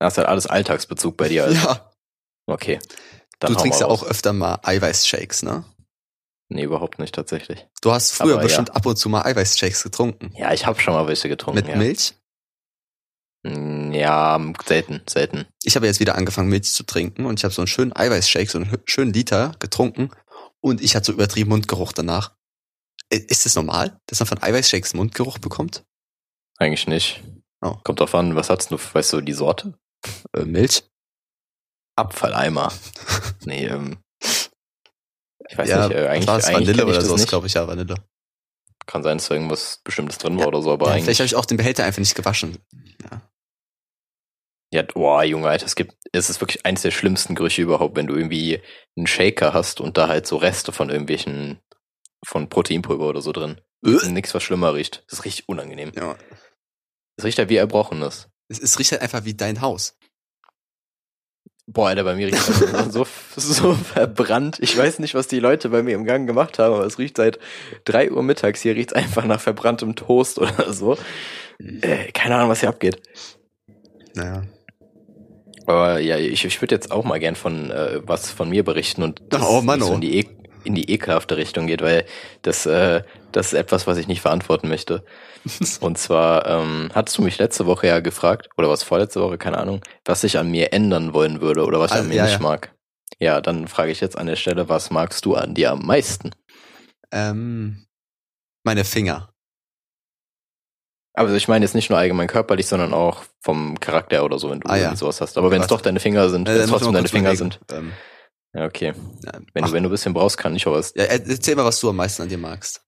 [0.00, 1.44] Das ist halt alles Alltagsbezug bei dir.
[1.44, 1.56] Also.
[1.68, 1.90] Ja.
[2.46, 2.78] Okay.
[3.40, 5.64] Du trinkst ja auch öfter mal Eiweißshakes, ne?
[6.48, 7.66] Nee, überhaupt nicht tatsächlich.
[7.82, 10.32] Du hast früher Aber bestimmt ab und zu mal Eiweißshakes getrunken.
[10.36, 11.60] Ja, ich habe schon mal welche getrunken.
[11.60, 11.76] Mit ja.
[11.76, 12.14] Milch?
[13.44, 15.46] Mm, Ja, selten, selten.
[15.62, 18.50] Ich habe jetzt wieder angefangen, Milch zu trinken und ich habe so einen schönen Eiweißshake,
[18.50, 20.10] so einen schönen Liter getrunken
[20.60, 22.34] und ich hatte so übertrieben Mundgeruch danach.
[23.10, 25.84] Ist das normal, dass man von Eiweißshakes Mundgeruch bekommt?
[26.58, 27.22] Eigentlich nicht.
[27.60, 27.76] Oh.
[27.84, 29.74] Kommt drauf an, was hast du, weißt du, die Sorte?
[30.34, 30.84] Äh, Milch?
[31.96, 32.72] Abfalleimer.
[33.44, 33.98] nee, ähm.
[35.48, 37.28] Ich weiß ja, nicht, äh, eigentlich, war es eigentlich Vanille oder das so, nicht.
[37.28, 37.94] glaube ich, ja, Vanille.
[38.86, 40.48] Kann sein, dass da irgendwas Bestimmtes drin war Ja.
[40.48, 41.04] oder so, aber Ja, eigentlich.
[41.04, 42.58] vielleicht habe ich auch den Behälter einfach nicht gewaschen.
[44.72, 48.08] Ja, boah, Junge, Alter, es gibt, es ist wirklich eines der schlimmsten Gerüche überhaupt, wenn
[48.08, 48.60] du irgendwie
[48.96, 51.60] einen Shaker hast und da halt so Reste von irgendwelchen,
[52.26, 53.60] von Proteinpulver oder so drin.
[53.86, 54.08] Äh?
[54.08, 55.04] Nichts, was schlimmer riecht.
[55.08, 55.92] Das ist richtig unangenehm.
[55.94, 56.16] Ja.
[57.16, 58.28] Das riecht ja wie Erbrochenes.
[58.48, 59.96] Es, es riecht halt einfach wie dein Haus.
[61.66, 64.58] Boah, Alter, bei mir riecht das so, so verbrannt.
[64.60, 67.16] Ich weiß nicht, was die Leute bei mir im Gang gemacht haben, aber es riecht
[67.16, 67.38] seit
[67.84, 68.60] drei Uhr mittags.
[68.60, 70.98] Hier riecht einfach nach verbranntem Toast oder so.
[71.58, 73.00] Äh, keine Ahnung, was hier abgeht.
[74.14, 74.42] Naja.
[75.66, 79.02] Aber ja, ich, ich würde jetzt auch mal gern von äh, was von mir berichten
[79.02, 79.94] und das Oh, Mann, nicht so oh.
[79.94, 80.26] in die, e
[80.64, 82.04] in die ekelhafte Richtung geht, weil
[82.42, 85.04] das, äh, das ist etwas, was ich nicht verantworten möchte.
[85.80, 89.58] Und zwar ähm, hattest du mich letzte Woche ja gefragt, oder was vorletzte Woche, keine
[89.58, 92.24] Ahnung, was ich an mir ändern wollen würde oder was ich Ah, an mir ja,
[92.24, 92.40] nicht ja.
[92.40, 92.72] mag.
[93.20, 96.30] Ja, dann frage ich jetzt an der Stelle, was magst du an dir am meisten?
[97.12, 97.86] Ähm,
[98.64, 99.30] meine Finger.
[101.16, 104.60] Aber ich meine jetzt nicht nur allgemein körperlich, sondern auch vom Charakter oder so, wenn
[104.60, 104.96] du Ah, ja.
[104.96, 105.38] sowas hast.
[105.38, 107.60] Aber wenn es doch deine Finger sind, Äh, wenn es trotzdem deine Finger sind.
[107.70, 107.92] Ähm,
[108.54, 108.94] Ja, okay.
[109.52, 111.64] Wenn ach, du, wenn du ein bisschen brauchst, kann ich auch was ja, erzähl mal,
[111.64, 112.82] was du am meisten an dir magst.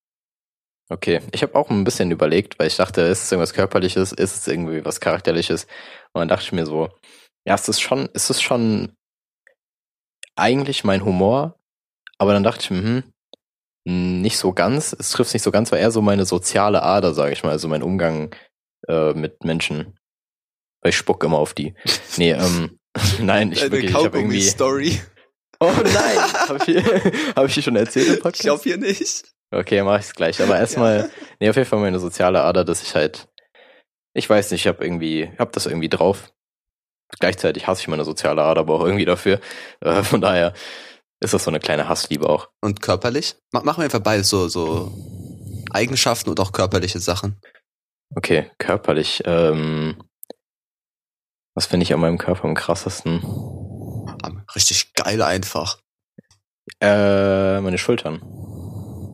[0.89, 4.37] Okay, ich habe auch ein bisschen überlegt, weil ich dachte, ist es irgendwas Körperliches, ist
[4.37, 5.65] es irgendwie was Charakterliches?
[6.13, 6.89] Und dann dachte ich mir so,
[7.45, 8.93] ja, es ist schon, es ist schon
[10.37, 11.59] eigentlich mein Humor,
[12.19, 13.03] aber dann dachte ich mir,
[13.89, 17.15] hm, nicht so ganz, es trifft nicht so ganz, war eher so meine soziale Ader,
[17.15, 18.33] sage ich mal, also mein Umgang
[18.87, 19.99] äh, mit Menschen.
[20.83, 21.75] Weil ich spuck immer auf die.
[22.17, 22.79] Nee, ähm,
[23.21, 24.43] nein, ich wirklich, ich habe irgendwie.
[24.43, 25.01] Story.
[25.61, 26.85] Oh nein, habe ich,
[27.35, 28.43] hab ich die schon erzählt im Ich Podcast?
[28.43, 29.25] glaube hier nicht.
[29.51, 30.43] Okay, mach ich's gleich.
[30.43, 33.29] Aber erstmal, nee, auf jeden Fall meine soziale Ader, dass ich halt,
[34.15, 36.33] ich weiß nicht, ich habe irgendwie, hab das irgendwie drauf.
[37.21, 39.41] Gleichzeitig hasse ich meine soziale Ader, aber auch irgendwie dafür.
[39.81, 40.53] Äh, von daher
[41.21, 42.51] ist das so eine kleine Hassliebe auch.
[42.61, 43.37] Und körperlich?
[43.53, 44.93] Mach, machen wir einfach beides so, so
[45.71, 47.41] Eigenschaften und auch körperliche Sachen.
[48.15, 49.23] Okay, körperlich.
[49.25, 49.97] Ähm,
[51.55, 53.21] was finde ich an meinem Körper am krassesten?
[54.27, 55.79] Ah, Richtig geil einfach.
[56.81, 58.21] Äh, meine Schultern.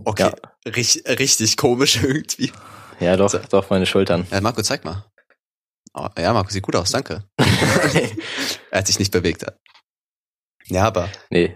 [0.05, 0.33] Okay, Ja.
[0.70, 2.53] Rich, richtig komisch irgendwie.
[3.01, 3.38] Ja, doch, So.
[3.38, 4.27] doch, meine Schultern.
[4.31, 5.05] Ja, Marco, zeig mal.
[5.94, 7.25] Oh, ja, Marco, sieht gut aus, danke.
[8.70, 9.44] Er hat sich nicht bewegt.
[10.66, 11.55] Ja, aber, nee,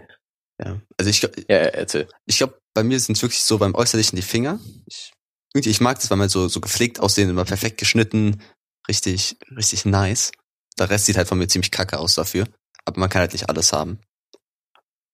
[0.63, 0.79] ja.
[0.97, 2.07] Also ich, glaub- ja, erzähl.
[2.25, 4.59] ich glaube, bei mir sind es wirklich so beim Äußerlichen die Finger.
[4.85, 5.11] Ich,
[5.55, 8.43] irgendwie, ich mag das, weil man so, so gepflegt aussehen, immer perfekt geschnitten,
[8.87, 10.31] richtig, richtig nice.
[10.77, 12.45] Der Rest sieht halt von mir ziemlich kacke aus dafür.
[12.87, 13.99] Aber man kann halt nicht alles haben.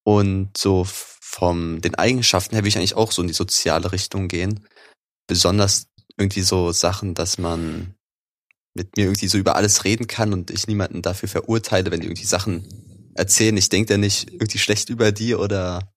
[0.06, 4.28] Und so von den Eigenschaften her will ich eigentlich auch so in die soziale Richtung
[4.28, 4.68] gehen.
[5.28, 7.96] Besonders irgendwie so Sachen, dass man
[8.76, 12.08] mit mir irgendwie so über alles reden kann und ich niemanden dafür verurteile, wenn die
[12.08, 13.58] irgendwie Sachen erzählen.
[13.58, 15.92] Ich denke da nicht irgendwie schlecht über die oder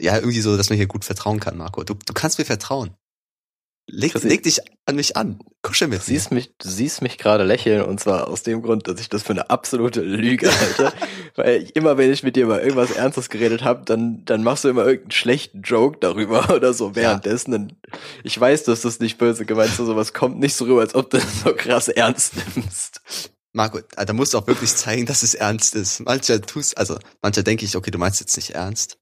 [0.00, 1.84] ja, irgendwie so, dass man hier gut vertrauen kann, Marco.
[1.84, 2.96] Du, du kannst mir vertrauen.
[3.94, 5.38] Leg, leg dich an mich an.
[5.60, 8.88] Kuschel mit Du siehst mich, du siehst mich gerade lächeln und zwar aus dem Grund,
[8.88, 10.92] dass ich das für eine absolute Lüge halte.
[11.36, 14.64] Weil ich, immer wenn ich mit dir über irgendwas Ernstes geredet habe, dann, dann machst
[14.64, 17.52] du immer irgendeinen schlechten Joke darüber oder so währenddessen.
[17.52, 17.76] Und
[18.24, 21.10] ich weiß, dass das nicht böse gemeint ist, sowas kommt nicht so rüber, als ob
[21.10, 23.02] du das so krass ernst nimmst.
[23.52, 26.00] Marco, äh, da musst du auch wirklich zeigen, dass es ernst ist.
[26.00, 28.96] Mancher tust, also mancher denke ich, okay, du meinst jetzt nicht ernst.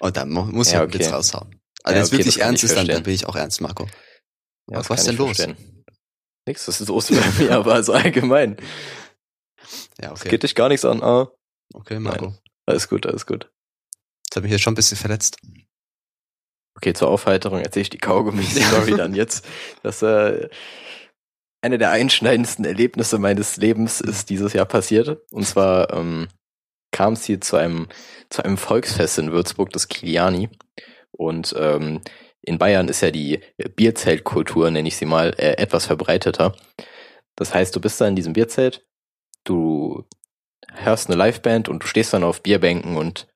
[0.00, 1.14] Und dann mu- muss ich Ja, halt einen Witz okay.
[1.14, 1.60] raushauen.
[1.84, 3.86] Also Ja, wenn es okay, wirklich ernst ist, dann, dann bin ich auch ernst, Marco.
[4.70, 5.36] Ja, Was kann denn los?
[5.36, 5.84] verstehen.
[6.48, 8.56] Nix, das ist los bei mir, aber also allgemein.
[10.00, 10.30] Ja, Es okay.
[10.30, 11.02] geht dich gar nichts an.
[11.02, 11.30] Ah,
[11.74, 12.34] Okay, Marco.
[12.66, 13.50] alles gut, alles gut.
[14.28, 15.38] Das hat mich jetzt schon ein bisschen verletzt.
[16.76, 19.46] Okay, zur Aufheiterung erzähle ich die Kaugummi-Story dann jetzt.
[19.82, 20.48] Das äh,
[21.62, 25.20] eine der einschneidendsten Erlebnisse meines Lebens ist dieses Jahr passiert.
[25.32, 26.28] Und zwar ähm,
[26.92, 27.88] kam es hier zu einem
[28.30, 30.50] zu einem Volksfest in Würzburg, das Kiliani.
[31.12, 32.02] Und ähm,
[32.46, 33.40] in Bayern ist ja die
[33.74, 36.54] Bierzeltkultur, nenne ich sie mal, äh, etwas verbreiteter.
[37.34, 38.86] Das heißt, du bist da in diesem Bierzelt,
[39.44, 40.04] du
[40.72, 43.26] hörst eine Liveband und du stehst dann auf Bierbänken und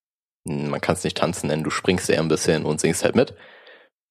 [0.45, 3.35] man kann es nicht tanzen nennen, du springst eher ein bisschen und singst halt mit.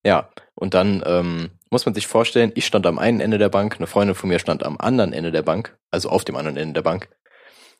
[0.05, 3.77] Ja, und dann ähm, muss man sich vorstellen, ich stand am einen Ende der Bank,
[3.77, 6.73] eine Freundin von mir stand am anderen Ende der Bank, also auf dem anderen Ende
[6.73, 7.09] der Bank.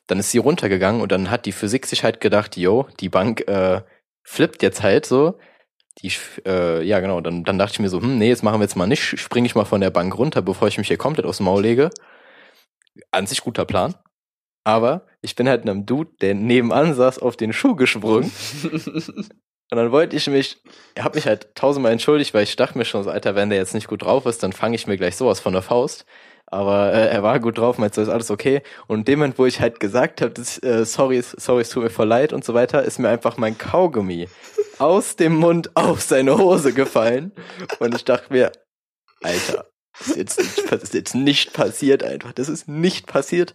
[0.06, 3.46] Dann ist sie runtergegangen und dann hat die Physik sich halt gedacht, yo, die Bank
[3.48, 3.82] äh,
[4.24, 5.38] flippt jetzt halt so.
[6.02, 6.12] Die,
[6.46, 8.76] äh, ja genau, dann, dann dachte ich mir so, hm, nee, jetzt machen wir jetzt
[8.76, 11.40] mal nicht, springe ich mal von der Bank runter, bevor ich mich hier komplett aufs
[11.40, 11.90] Maul lege.
[13.10, 13.94] An sich guter Plan.
[14.64, 18.30] Aber ich bin halt einem Dude, der nebenan saß, auf den Schuh gesprungen.
[19.72, 20.60] Und dann wollte ich mich,
[20.96, 23.58] er hat mich halt tausendmal entschuldigt, weil ich dachte mir schon so, Alter, wenn der
[23.58, 26.06] jetzt nicht gut drauf ist, dann fange ich mir gleich sowas von der Faust.
[26.52, 28.62] Aber äh, er war gut drauf, meinte, ist alles okay.
[28.88, 31.90] Und in dem Moment, wo ich halt gesagt habe, äh, sorry, sorry, es tut mir
[31.90, 34.28] voll leid und so weiter, ist mir einfach mein Kaugummi
[34.78, 37.32] aus dem Mund auf seine Hose gefallen.
[37.78, 38.50] Und ich dachte mir,
[39.22, 39.66] Alter,
[39.98, 42.32] das ist jetzt nicht, das ist jetzt nicht passiert einfach.
[42.32, 43.54] Das ist nicht passiert.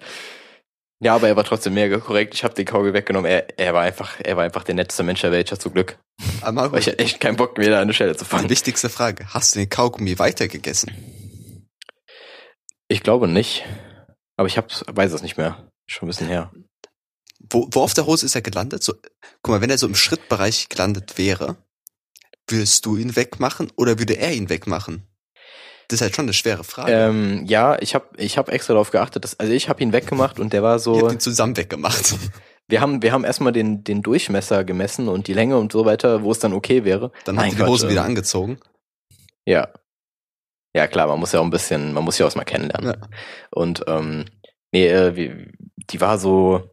[1.03, 2.33] Ja, aber er war trotzdem mega korrekt.
[2.33, 3.29] Ich habe den Kaugummi weggenommen.
[3.29, 5.97] Er, er war einfach, er war einfach der netteste Mensch der Welt, ja zum Glück.
[6.41, 8.49] Aber Marco, Weil ich hatte echt keinen Bock mehr da an der Stelle zu fangen.
[8.49, 9.25] wichtigste Frage.
[9.33, 10.91] Hast du den Kaugummi weitergegessen?
[12.87, 13.65] Ich glaube nicht.
[14.37, 15.71] Aber ich hab's, weiß es nicht mehr.
[15.87, 16.51] Schon ein bisschen her.
[17.49, 18.83] Wo, wo auf der Hose ist er gelandet?
[18.83, 18.93] So,
[19.41, 21.57] guck mal, wenn er so im Schrittbereich gelandet wäre,
[22.47, 25.07] würdest du ihn wegmachen oder würde er ihn wegmachen?
[25.87, 26.91] Das ist halt schon eine schwere Frage.
[26.91, 30.39] Ähm, ja, ich habe ich hab extra darauf geachtet, dass, also ich habe ihn weggemacht
[30.39, 32.15] und der war so, habt ihn zusammen weggemacht.
[32.67, 36.23] wir haben, wir haben erstmal den, den Durchmesser gemessen und die Länge und so weiter,
[36.23, 37.11] wo es dann okay wäre.
[37.25, 38.57] Dann ihr die Gott, Hosen ähm, wieder angezogen.
[39.45, 39.69] Ja.
[40.75, 42.99] Ja, klar, man muss ja auch ein bisschen, man muss ja auch mal kennenlernen.
[42.99, 43.07] Ja.
[43.51, 44.25] Und ähm,
[44.73, 45.49] nee, äh, wie,
[45.89, 46.69] die war so,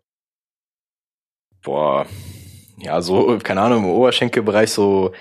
[1.63, 2.05] boah,
[2.79, 5.13] ja, so, keine Ahnung, im Oberschenkelbereich so,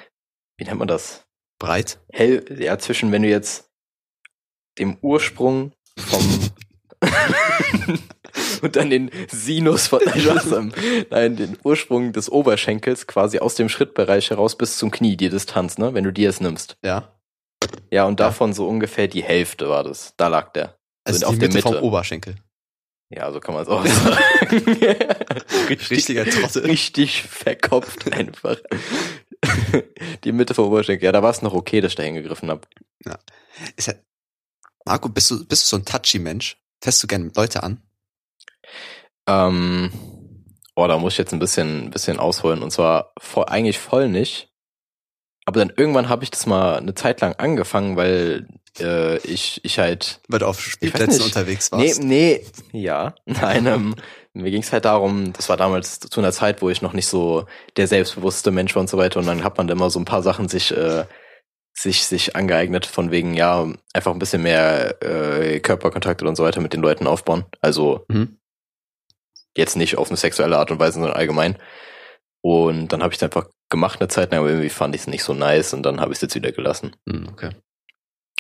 [0.57, 1.27] wie nennt man das?
[1.59, 1.99] Breit.
[2.11, 3.69] Hell, ja, zwischen, wenn du jetzt
[4.79, 6.39] dem Ursprung vom
[8.63, 10.01] und dann den Sinus von
[11.11, 15.77] nein, den Ursprung des Oberschenkels quasi aus dem Schrittbereich heraus bis zum Knie, die Distanz,
[15.77, 16.77] ne, wenn du die jetzt nimmst.
[16.83, 17.20] Ja.
[17.91, 18.27] Ja, und Ja.
[18.27, 20.13] davon so ungefähr die Hälfte war das.
[20.17, 20.77] Da lag der.
[21.03, 21.83] Also auf die der Mitte vom Mitte.
[21.83, 22.35] Oberschenkel.
[23.09, 24.63] Ja, so kann man es auch sagen.
[25.89, 26.65] Richtiger Trottel.
[26.65, 28.57] Richtig verkopft einfach.
[30.23, 31.05] Die Mitte vom Oberschenkel.
[31.05, 32.61] Ja, da war es noch okay, dass ich da hingegriffen habe.
[33.75, 33.95] Ist ja,
[34.85, 36.57] Marco, bist du, bist du so ein touchy Mensch?
[36.81, 37.81] Fährst du gerne Leute an?
[39.27, 39.91] Ähm,
[40.75, 42.63] oh, da muss ich jetzt ein bisschen, ein bisschen ausholen.
[42.63, 44.50] Und zwar voll, eigentlich voll nicht.
[45.45, 48.47] Aber dann irgendwann habe ich das mal eine Zeit lang angefangen, weil
[48.79, 52.03] äh, ich, ich halt Weil du auf Spielplätzen unterwegs Nee, warst?
[52.03, 53.15] nee, ja.
[53.25, 53.95] Nein, ähm,
[54.33, 57.07] mir ging es halt darum, das war damals zu einer Zeit, wo ich noch nicht
[57.07, 59.19] so der selbstbewusste Mensch war und so weiter.
[59.19, 61.05] Und dann hat man da immer so ein paar Sachen sich, äh,
[61.73, 66.61] sich, sich angeeignet, von wegen, ja, einfach ein bisschen mehr äh, Körperkontakte und so weiter
[66.61, 67.45] mit den Leuten aufbauen.
[67.61, 68.37] Also Mhm.
[69.57, 71.57] jetzt nicht auf eine sexuelle Art und Weise, sondern allgemein.
[72.41, 75.07] Und dann habe ich es einfach gemacht eine Zeit lang, aber irgendwie fand ich es
[75.07, 76.95] nicht so nice und dann habe ich es jetzt wieder gelassen.
[77.09, 77.51] Hm, okay.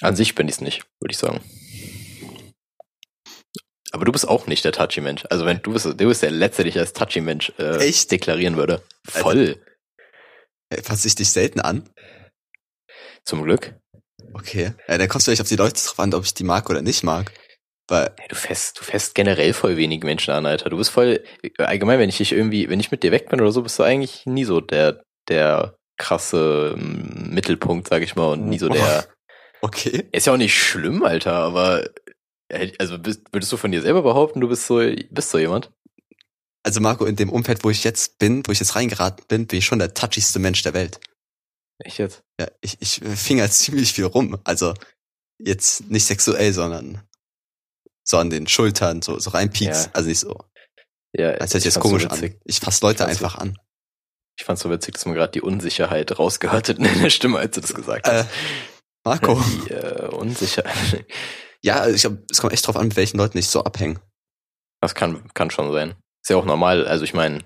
[0.01, 1.41] An sich bin ich es nicht, würde ich sagen.
[3.91, 5.25] Aber du bist auch nicht der Touchy-Mensch.
[5.29, 8.11] Also wenn du bist, du bist der Letzte, der dich als Touchy-Mensch äh, Echt?
[8.11, 8.81] deklarieren würde.
[9.05, 9.61] Voll.
[10.69, 11.89] Äh, Fass ich dich selten an?
[13.25, 13.75] Zum Glück.
[14.33, 14.73] Okay.
[14.87, 16.81] Ja, dann kommst du vielleicht auf die Leute drauf an, ob ich die mag oder
[16.81, 17.33] nicht mag.
[17.91, 20.69] Weil, Hey, du fährst, du fährst generell voll wenige Menschen an, Alter.
[20.69, 21.21] Du bist voll,
[21.57, 23.83] allgemein, wenn ich dich irgendwie, wenn ich mit dir weg bin oder so, bist du
[23.83, 29.05] eigentlich nie so der, der krasse mm, Mittelpunkt, sag ich mal, und nie so der,
[29.61, 30.07] okay.
[30.13, 31.89] ist ja auch nicht schlimm, Alter, aber,
[32.47, 35.69] äh, also bist, würdest du von dir selber behaupten, du bist so, bist so jemand?
[36.63, 39.59] Also Marco, in dem Umfeld, wo ich jetzt bin, wo ich jetzt reingeraten bin, bin
[39.59, 41.01] ich schon der touchigste Mensch der Welt.
[41.79, 42.23] Echt jetzt?
[42.39, 44.39] Ja, ich, ich fing halt ziemlich viel rum.
[44.45, 44.75] Also
[45.39, 47.01] jetzt nicht sexuell, sondern
[48.03, 49.85] so an den Schultern, so, so reinpieks.
[49.85, 49.91] Ja.
[49.93, 50.37] Also nicht so.
[51.13, 52.33] Ja, Das hört sich jetzt so komisch witzig.
[52.35, 52.41] an.
[52.45, 53.57] Ich fass Leute Ich fand's so- einfach an.
[54.39, 57.53] Ich fand's so witzig, dass man gerade die Unsicherheit rausgehört hat in der Stimme, als
[57.55, 58.29] du das gesagt Äh, hast.
[59.03, 59.35] Marco.
[59.67, 61.05] Die äh, Unsicherheit.
[61.61, 63.99] ja, also ich hab, es kommt echt drauf an, mit welchen Leuten ich so abhänge.
[64.81, 65.95] Das kann, kann schon sein.
[66.23, 66.87] Ist ja auch normal.
[66.87, 67.43] Also ich meine,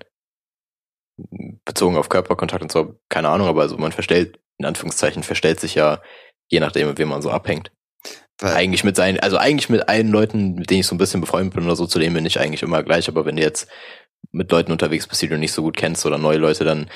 [1.64, 5.74] bezogen auf Körperkontakt und so, keine Ahnung, aber also man verstellt, in Anführungszeichen, verstellt sich
[5.74, 6.00] ja,
[6.50, 7.72] je nachdem, mit wem man so abhängt.
[8.42, 11.54] Eigentlich mit seinen, also eigentlich mit allen Leuten, mit denen ich so ein bisschen befreundet
[11.54, 13.66] bin oder so, zu denen bin ich eigentlich immer gleich, aber wenn du jetzt
[14.32, 16.90] mit Leuten unterwegs bist, die du nicht so gut kennst oder neue Leute, dann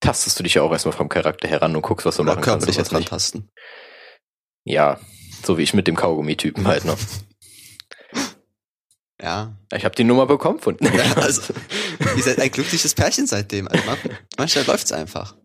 [0.00, 2.42] tastest du dich ja auch erstmal vom Charakter heran und guckst, was du oder machen
[2.44, 2.66] kannst.
[2.68, 3.10] und jetzt was nicht.
[3.10, 3.50] rantasten.
[4.64, 4.98] Ja,
[5.42, 6.96] so wie ich mit dem Kaugummi-Typen halt, ne?
[9.22, 9.56] Ja.
[9.72, 10.76] Ich habe die Nummer bekommen von.
[10.82, 11.54] Ja, also-
[12.16, 13.68] Ihr seid ein glückliches Pärchen seitdem.
[13.68, 13.96] Also man,
[14.36, 15.36] manchmal läuft's einfach.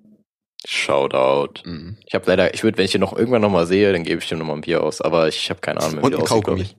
[0.66, 1.62] Shoutout.
[1.66, 1.98] Mhm.
[2.06, 4.22] Ich habe leider, ich würde, wenn ich ihn noch irgendwann noch mal sehe, dann gebe
[4.22, 5.02] ich dem noch mal ein Bier aus.
[5.02, 6.62] Aber ich habe keine Ahnung wie der aussieht, glaub Kaugummi.
[6.62, 6.78] ich.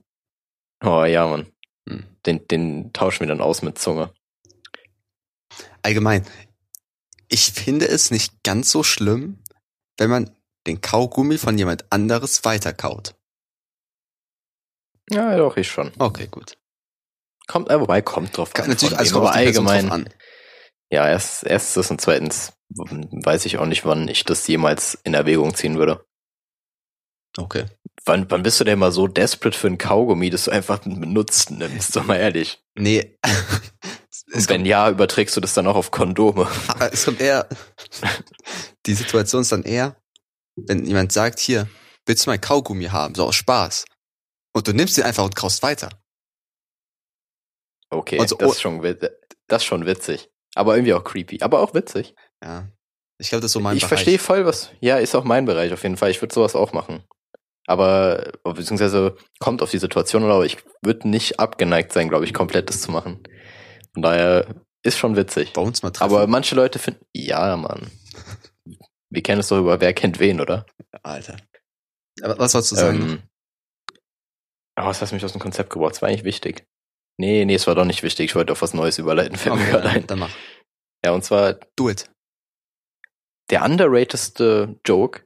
[0.83, 1.51] Oh ja, Mann.
[1.89, 2.03] Hm.
[2.25, 4.13] Den, den tauschen wir dann aus mit Zunge.
[5.81, 6.25] Allgemein.
[7.27, 9.41] Ich finde es nicht ganz so schlimm,
[9.97, 10.29] wenn man
[10.67, 13.15] den Kaugummi von jemand anderes weiterkaut.
[15.09, 15.91] Ja, doch, ich schon.
[15.97, 16.57] Okay, gut.
[17.47, 18.71] Kommt, äh, wobei, kommt drauf Kann an.
[18.71, 20.09] natürlich, also kommt aber allgemein.
[20.91, 25.53] Ja, erst, erstes und zweitens weiß ich auch nicht, wann ich das jemals in Erwägung
[25.55, 26.05] ziehen würde.
[27.37, 27.65] Okay.
[28.05, 30.99] Wann, wann bist du denn mal so desperate für ein Kaugummi, dass du einfach einen
[30.99, 32.63] benutzt nimmst, doch mal ehrlich.
[32.75, 33.17] Nee.
[34.33, 36.47] Und wenn ja, überträgst du das dann auch auf Kondome.
[36.67, 37.47] aber es kommt eher,
[38.85, 39.95] die Situation ist dann eher,
[40.55, 41.67] wenn jemand sagt, hier,
[42.05, 43.85] willst du mal Kaugummi haben, so aus Spaß.
[44.53, 45.89] Und du nimmst ihn einfach und kaust weiter.
[47.89, 49.11] Okay, Also, das, oh- ist schon, wit-
[49.47, 50.29] das ist schon witzig.
[50.55, 51.41] Aber irgendwie auch creepy.
[51.41, 52.15] Aber auch witzig.
[52.43, 52.67] Ja.
[53.19, 53.89] Ich glaube, das ist so mein ich Bereich.
[53.89, 54.71] verstehe voll, was.
[54.79, 56.09] Ja, ist auch mein Bereich auf jeden Fall.
[56.09, 57.03] Ich würde sowas auch machen.
[57.67, 62.69] Aber, beziehungsweise kommt auf die Situation, aber ich würde nicht abgeneigt sein, glaube ich, komplett
[62.69, 63.23] das zu machen.
[63.93, 64.47] Von daher
[64.83, 65.53] ist schon witzig.
[65.53, 66.11] Bei uns mal treffen.
[66.11, 67.91] Aber manche Leute finden, ja, Mann.
[69.11, 70.65] Wir kennen es doch über wer kennt wen, oder?
[71.03, 71.37] Alter.
[72.23, 73.01] Aber was sollst du sagen?
[73.01, 73.23] Ähm,
[74.79, 75.91] oh, was hast du mich aus dem Konzept gebracht?
[75.93, 76.65] Das war eigentlich wichtig.
[77.17, 78.31] Nee, nee, es war doch nicht wichtig.
[78.31, 79.37] Ich wollte auf was Neues überleiten.
[79.37, 80.07] Fällt mir Okay, gerade dann, ein.
[80.07, 80.31] dann mach.
[81.05, 82.09] Ja, und zwar Do it.
[83.51, 85.23] Der underratedste Joke,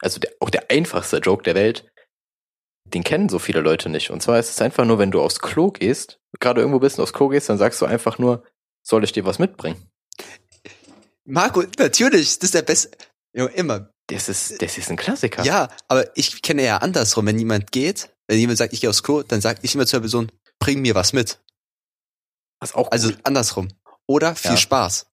[0.00, 1.90] also der, auch der einfachste Joke der Welt,
[2.84, 4.10] den kennen so viele Leute nicht.
[4.10, 7.02] Und zwar ist es einfach nur, wenn du aufs Klo gehst, gerade irgendwo bist und
[7.02, 8.44] aufs Klo gehst, dann sagst du einfach nur,
[8.82, 9.90] soll ich dir was mitbringen?
[11.24, 12.96] Marco, natürlich, das ist der beste.
[13.34, 13.90] Junge, immer.
[14.08, 15.42] Das ist, das ist ein Klassiker.
[15.42, 17.26] Ja, aber ich kenne eher andersrum.
[17.26, 20.00] Wenn jemand geht, wenn jemand sagt, ich gehe aufs Klo, dann sage ich immer zur
[20.00, 21.40] Person, bring mir was mit.
[22.60, 23.18] Was auch Also gut.
[23.24, 23.68] andersrum.
[24.06, 24.56] Oder viel Ja.
[24.56, 25.06] Spaß.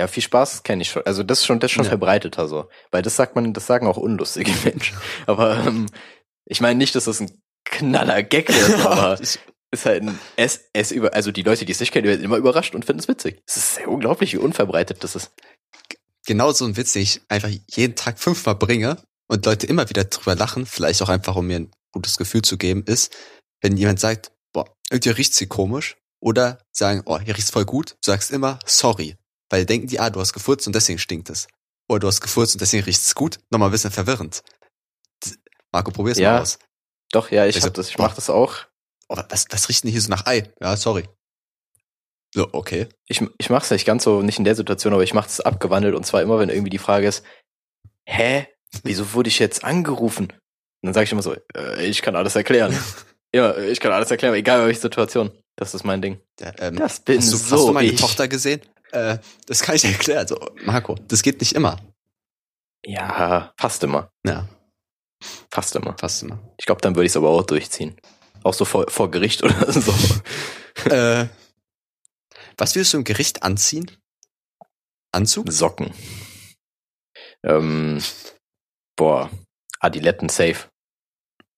[0.00, 1.04] Ja, viel Spaß kenne ich schon.
[1.04, 1.90] Also das ist schon, das ist schon Ja.
[1.90, 2.70] verbreiteter so.
[2.90, 4.96] Weil das sagt man, das sagen auch unlustige Menschen.
[5.26, 5.86] Aber ähm,
[6.46, 7.30] ich meine nicht, dass das ein
[7.66, 9.38] knaller Gag ist, aber ist
[9.84, 12.38] halt ein es, es über, also die Leute, die es nicht kennen, die werden immer
[12.38, 13.42] überrascht und finden es witzig.
[13.46, 15.32] Es ist sehr unglaublich, wie unverbreitet das ist.
[16.26, 18.96] genau so ein Witz, den ich einfach jeden Tag fünfmal bringe
[19.28, 22.56] und Leute immer wieder drüber lachen, vielleicht auch einfach, um mir ein gutes Gefühl zu
[22.56, 23.14] geben, ist,
[23.60, 27.92] wenn jemand sagt, boah, irgendwie riecht sie komisch, oder sagen, oh, hier riecht's voll gut,
[27.92, 29.16] du sagst immer, sorry.
[29.50, 31.48] Weil denken die, ah, du hast gefurzt und deswegen stinkt es.
[31.88, 33.38] Oder du hast gefurzt und deswegen riecht's gut.
[33.50, 34.42] Nochmal ein bisschen verwirrend.
[35.72, 36.34] Marco, probier's Ja.
[36.34, 36.58] mal aus.
[37.12, 38.04] Doch, ja, ich Also, hab das, ich boah.
[38.04, 38.56] mach das auch.
[39.08, 40.52] Oh, was, was riecht denn hier so nach Ei?
[40.60, 41.08] Ja, sorry.
[42.32, 42.86] So, okay.
[43.08, 46.06] Ich, ich mach's nicht ganz so, nicht in der Situation, aber ich mach's abgewandelt und
[46.06, 47.24] zwar immer, wenn irgendwie die Frage ist,
[48.06, 48.46] hä,
[48.84, 50.26] wieso wurde ich jetzt angerufen?
[50.26, 52.76] Und dann sage ich immer so, äh, ich kann alles erklären.
[53.34, 55.32] ja, ich kann alles erklären, egal welche Situation.
[55.56, 56.20] Das ist mein Ding.
[56.38, 58.00] Ja, ähm, Das bin hast, du, so hast du meine ich.
[58.00, 58.60] Tochter gesehen?
[58.92, 60.26] Äh, das kann ich dir erklären.
[60.26, 61.78] So, Marco, das geht nicht immer.
[62.84, 64.10] Ja, fast immer.
[64.26, 64.48] Ja,
[65.50, 65.96] Fast immer.
[65.98, 66.38] fast immer.
[66.58, 67.96] Ich glaube, dann würde ich es aber auch durchziehen.
[68.42, 69.92] Auch so vor, vor Gericht oder so.
[70.90, 71.26] äh,
[72.56, 73.90] was würdest du im Gericht anziehen,
[75.12, 75.50] Anzug?
[75.52, 75.92] Socken.
[77.44, 78.02] Ähm,
[78.96, 79.30] boah,
[79.80, 80.68] Adiletten safe.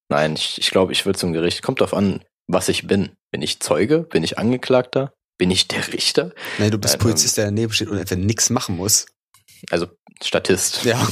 [0.08, 1.62] Nein, ich, ich glaube, ich würde zum Gericht.
[1.62, 3.14] Kommt drauf an, was ich bin.
[3.30, 4.00] Bin ich Zeuge?
[4.00, 5.12] Bin ich Angeklagter?
[5.38, 6.32] Bin ich der Richter?
[6.58, 9.06] Nein, du bist Nein, Polizist, der daneben steht und einfach nichts machen muss.
[9.70, 9.88] Also
[10.22, 10.84] Statist.
[10.84, 11.06] Ja.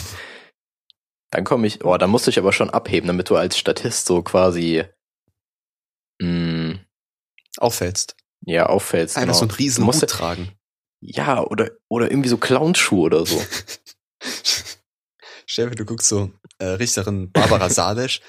[1.31, 4.07] Dann komme ich, oh, dann musst du dich aber schon abheben, damit du als Statist
[4.07, 4.85] so quasi
[6.21, 6.79] mh,
[7.59, 8.17] Auffällst.
[8.45, 9.17] ja auffällst.
[9.17, 9.39] Einfach genau.
[9.39, 10.53] so einen riesen Hut tragen.
[11.01, 13.41] Ja, oder, oder irgendwie so Clownschuhe oder so.
[15.47, 18.21] Stell dir, du guckst so äh, Richterin Barbara Salisch,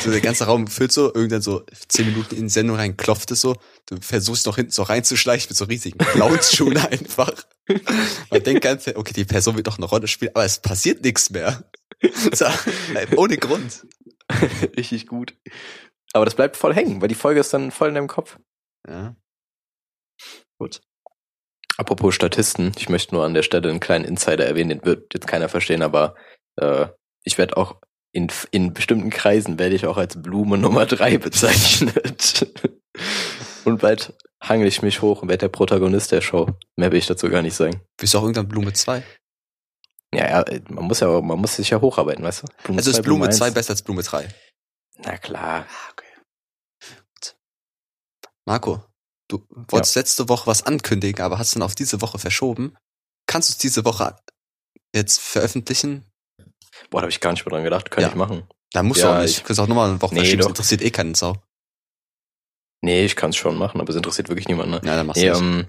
[0.00, 3.30] so der ganze Raum füllt so, irgendwann so zehn Minuten in die Sendung rein, klopft
[3.30, 7.32] es so, du versuchst noch hinten so reinzuschleichen mit so riesigen Clownsschuhen einfach.
[8.30, 11.30] Man denkt ganz, okay, die Person wird doch eine Rolle spielen, aber es passiert nichts
[11.30, 11.70] mehr.
[12.32, 12.46] So,
[13.16, 13.86] ohne Grund.
[14.76, 15.36] Richtig gut.
[16.12, 18.38] Aber das bleibt voll hängen, weil die Folge ist dann voll in deinem Kopf.
[18.88, 19.16] Ja.
[20.58, 20.80] Gut.
[21.76, 25.26] Apropos Statisten, ich möchte nur an der Stelle einen kleinen Insider erwähnen, den wird jetzt
[25.26, 26.14] keiner verstehen, aber
[26.56, 26.86] äh,
[27.22, 27.80] ich werde auch
[28.16, 32.50] in, in bestimmten Kreisen werde ich auch als Blume Nummer drei bezeichnet.
[33.64, 36.48] Und bald hangel ich mich hoch und werde der Protagonist der Show.
[36.76, 37.82] Mehr will ich dazu gar nicht sagen.
[37.98, 39.04] Bist du auch irgendwann Blume 2?
[40.14, 42.46] Ja, ja, man muss ja, man muss sich ja hocharbeiten, weißt du?
[42.62, 43.36] Blume Also ist zwei, Blume eins.
[43.36, 44.28] 2 besser als Blume 3?
[44.98, 45.66] Na klar.
[48.46, 48.82] Marco,
[49.28, 52.76] du wolltest letzte Woche was ankündigen, aber hast dann auf diese Woche verschoben.
[53.26, 54.16] Kannst du es diese Woche
[54.94, 56.04] jetzt veröffentlichen?
[56.90, 57.90] Boah, da habe ich gar nicht mehr dran gedacht.
[57.90, 58.08] Kann Ja.
[58.08, 58.44] ich machen.
[58.72, 59.30] Da musst Ja, du auch nicht.
[59.30, 60.38] ich- Du kannst auch nochmal eine Woche Nee, verschieben.
[60.42, 61.36] Das interessiert eh keinen Sau.
[62.82, 64.72] Nee, ich kann es schon machen, aber es interessiert wirklich niemanden.
[64.72, 64.80] Ne?
[64.84, 65.66] Ja, dann machst Nee, du ähm,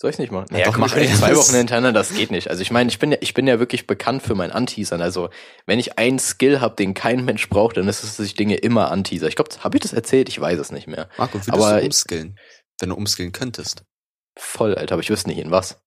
[0.00, 0.48] soll ich nicht machen?
[0.52, 2.48] Ja, Ja, doch, mach ich zwei Wochen hintereinander, das geht nicht.
[2.48, 5.00] Also ich meine, ich bin ja, ich bin ja wirklich bekannt für mein Anteasern.
[5.00, 5.30] Also
[5.66, 8.56] wenn ich einen Skill habe, den kein Mensch braucht, dann ist es, dass ich Dinge
[8.56, 9.28] immer anteaser.
[9.28, 10.28] Ich glaube, habe ich das erzählt?
[10.28, 11.08] Ich weiß es nicht mehr.
[11.16, 12.38] Marco, würdest aber- du umskillen?
[12.80, 13.84] Wenn du umskillen könntest.
[14.38, 15.80] Voll, Alter, aber ich wüsste nicht in was.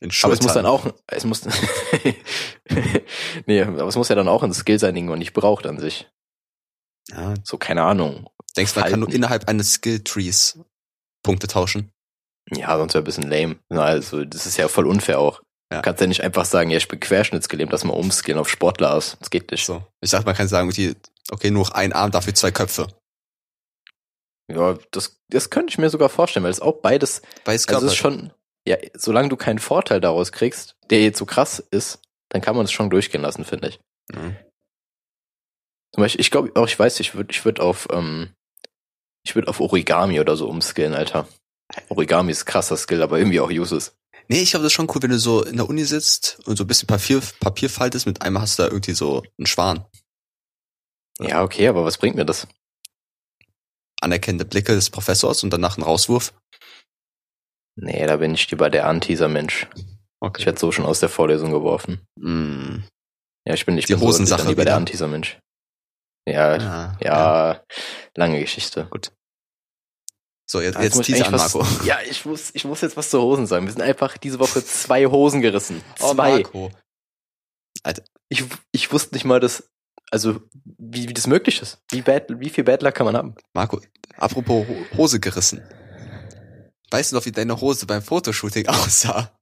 [0.00, 1.42] In Aber es muss dann auch, es muss,
[3.46, 5.78] nee, aber es muss ja dann auch ein Skill sein, den man nicht braucht an
[5.78, 6.08] sich.
[7.10, 8.28] Ja, So, keine Ahnung.
[8.56, 10.60] denkst du, man kann nur innerhalb eines Skill-Trees
[11.24, 11.90] Punkte tauschen?
[12.50, 13.56] Ja, sonst wäre ein bisschen lame.
[13.68, 15.42] Na, also, das ist ja voll unfair auch.
[15.70, 15.78] Ja.
[15.78, 18.94] Du kannst ja nicht einfach sagen, ja, ich bin querschnittsgelähmt, lass mal umskillen auf Sportler
[18.94, 19.16] aus.
[19.18, 19.66] Das geht nicht.
[19.66, 19.84] So.
[20.00, 20.72] Ich dachte, man kann sagen,
[21.30, 22.86] okay, nur noch ein Arm, dafür zwei Köpfe.
[24.50, 27.92] Ja, das, das könnte ich mir sogar vorstellen, weil es auch beides, Weiß also es
[27.92, 28.32] ist schon,
[28.68, 32.66] ja, solange du keinen Vorteil daraus kriegst, der jetzt so krass ist, dann kann man
[32.66, 33.80] es schon durchgehen lassen, finde ich.
[34.12, 34.36] Ja.
[35.94, 38.34] Zum Beispiel, ich glaube, auch ich weiß, ich würde, ich würde auf, ähm,
[39.24, 41.26] ich würde auf Origami oder so umskillen, Alter.
[41.88, 43.96] Origami ist krasser Skill, aber irgendwie auch useless.
[44.28, 46.56] Nee, ich glaube, das ist schon cool, wenn du so in der Uni sitzt und
[46.56, 49.86] so ein bisschen Papier, Papier faltest, mit einmal hast du da irgendwie so einen Schwan.
[51.18, 52.46] Ja, okay, aber was bringt mir das?
[54.00, 56.34] Anerkennende Blicke des Professors und danach ein Rauswurf.
[57.80, 59.68] Nee, da bin ich lieber der Anteaser-Mensch.
[60.36, 62.00] Ich werde so schon aus der Vorlesung geworfen.
[62.18, 62.80] Mm.
[63.46, 64.76] Ja, ich bin nicht Die Hosensache lieber der wieder.
[64.76, 65.38] Anteaser-Mensch.
[66.28, 67.64] Ja, Ja, ja,
[68.16, 68.88] lange Geschichte.
[70.50, 71.66] So, jetzt, Ja, jetzt muss ich teaser an, was- Marco.
[71.84, 73.66] Ja, ich muss, ich muss jetzt was zu Hosen sagen.
[73.66, 75.82] Wir sind einfach diese Woche zwei Hosen gerissen.
[76.00, 76.38] Oh, Zwei.
[76.42, 76.70] Marco.
[78.28, 79.70] ich, ich wusste nicht mal, dass,
[80.10, 81.78] also, wie, wie das möglich ist.
[81.90, 83.36] Wie, Bad, wie viel Battler kann man haben?
[83.54, 83.80] Marco,
[84.16, 85.62] apropos Ho- Hose gerissen.
[86.90, 89.32] Weißt du noch, wie deine Hose beim Fotoshooting aussah?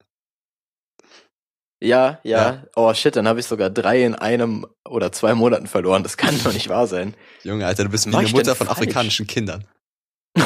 [1.81, 2.53] Ja, ja.
[2.53, 2.65] Ja.
[2.75, 6.03] Oh shit, dann habe ich sogar drei in einem oder zwei Monaten verloren.
[6.03, 7.15] Das kann doch nicht wahr sein.
[7.43, 8.79] Junge, Alter, du bist wie eine Mutter von falsch?
[8.79, 9.67] afrikanischen Kindern.
[10.37, 10.43] ja,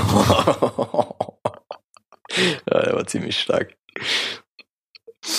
[2.66, 3.76] der war ziemlich stark.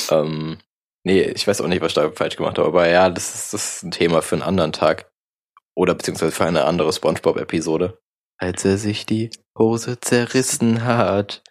[0.10, 0.60] Ähm,
[1.04, 3.54] nee, ich weiß auch nicht, was ich da falsch gemacht habe, aber ja, das ist,
[3.54, 5.12] das ist ein Thema für einen anderen Tag.
[5.76, 8.00] Oder beziehungsweise für eine andere Spongebob-Episode.
[8.38, 11.44] Als er sich die Hose zerrissen hat.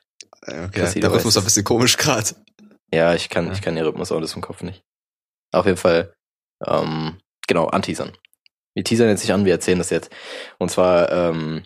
[0.46, 2.31] Okay, Chrissy, der Rhythmus war ein bisschen komisch gerade.
[2.92, 3.53] Ja, ich kann, Ja.
[3.53, 4.83] ich kann den Rhythmus auch das im Kopf nicht.
[5.53, 6.14] Auf jeden Fall,
[6.66, 8.16] ähm, genau, anteasern.
[8.74, 10.11] Wir teasern jetzt nicht an, wir erzählen das jetzt.
[10.59, 11.64] Und zwar ähm,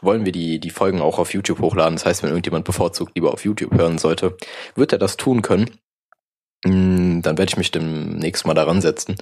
[0.00, 1.94] wollen wir die, die Folgen auch auf YouTube hochladen.
[1.96, 4.36] Das heißt, wenn irgendjemand bevorzugt lieber auf YouTube hören sollte,
[4.74, 5.70] wird er das tun können.
[6.64, 9.16] Mm, Dann werde ich mich demnächst mal daran setzen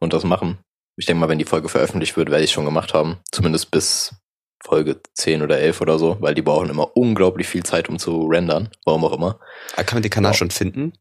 [0.00, 0.58] und das machen.
[0.96, 3.18] Ich denke mal, wenn die Folge veröffentlicht wird, werde ich es schon gemacht haben.
[3.30, 4.14] Zumindest bis
[4.64, 8.26] Folge 10 oder 11 oder so, weil die brauchen immer unglaublich viel Zeit, um zu
[8.26, 8.68] rendern.
[8.84, 9.40] Warum auch immer.
[9.76, 10.38] Ah, Kann man den Kanal Ja.
[10.38, 10.92] schon finden?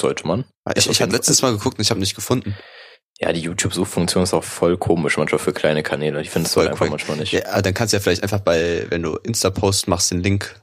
[0.00, 0.44] Sollte man.
[0.74, 2.56] Ist Ich, ich habe letztens mal geguckt und ich habe nicht gefunden.
[3.20, 6.20] Ja, die YouTube-Suchfunktion ist auch voll komisch manchmal für kleine Kanäle.
[6.22, 7.32] Ich finde es halt einfach manchmal nicht.
[7.32, 10.60] Ja, dann kannst du ja vielleicht einfach bei, wenn du Insta-Post machst, den Link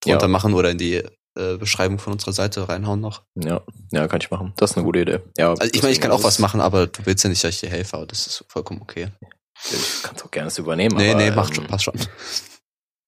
[0.00, 0.28] drunter Ja.
[0.28, 1.02] machen oder in die
[1.36, 3.24] äh, Beschreibung von unserer Seite reinhauen noch.
[3.34, 4.52] Ja, ja, kann ich machen.
[4.56, 5.20] Das ist eine gute Idee.
[5.36, 7.54] Ja, Also ich meine, ich kann auch was machen, aber du willst ja nicht, dass
[7.56, 9.08] ich dir helfe, aber das ist vollkommen okay.
[9.62, 10.96] Ich kann es auch gerne übernehmen.
[10.96, 11.94] nee, aber, nee, macht ähm, schon, passt schon.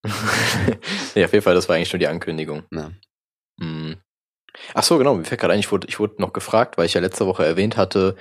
[1.15, 2.65] ja, auf jeden Fall, das war eigentlich nur die Ankündigung.
[2.73, 2.93] Ja.
[3.59, 3.95] Mm.
[4.75, 6.95] Ach so, genau, mir fällt gerade ein, ich wurde, ich wurde noch gefragt, weil ich
[6.95, 8.17] ja letzte Woche erwähnt hatte,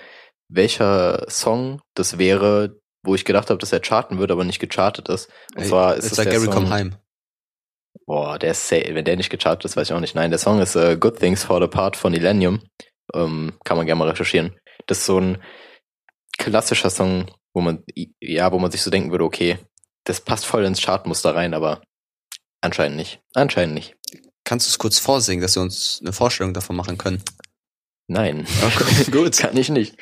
[0.49, 5.09] welcher Song das wäre, wo ich gedacht habe, dass er charten wird, aber nicht gechartet
[5.09, 5.29] ist.
[5.55, 6.95] Und Ey, zwar ist es like der Gary Song, Come Heim.
[8.05, 8.93] Boah, der ist safe.
[8.93, 10.15] Wenn der nicht gechartet ist, weiß ich auch nicht.
[10.15, 12.61] Nein, der Song ist äh, Good Things Fall Apart von Millennium.
[13.13, 14.59] Ähm, kann man gerne mal recherchieren.
[14.85, 15.41] Das ist so ein
[16.37, 17.83] klassischer Song, wo man,
[18.21, 19.57] ja, wo man sich so denken würde, okay,
[20.03, 21.81] das passt voll ins Chartmuster rein, aber
[22.61, 23.21] anscheinend nicht.
[23.33, 23.95] Anscheinend nicht.
[24.43, 27.23] Kannst du es kurz vorsingen, dass wir uns eine Vorstellung davon machen können?
[28.07, 28.45] Nein.
[28.63, 29.37] Okay, gut.
[29.37, 29.97] Kann ich nicht.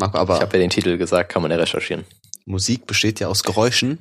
[0.00, 2.04] Marco, aber Ich habe ja den Titel gesagt, kann man ja recherchieren.
[2.46, 4.00] Musik besteht ja aus Geräuschen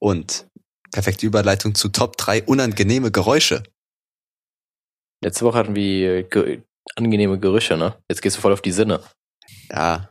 [0.00, 0.46] und
[0.92, 3.62] perfekte Überleitung zu Top 3 unangenehme Geräusche.
[5.22, 6.62] Letzte Woche hatten wir ge
[6.94, 7.96] angenehme Gerüche, ne?
[8.08, 9.02] Jetzt gehst du voll auf die Sinne.
[9.70, 10.10] Ja.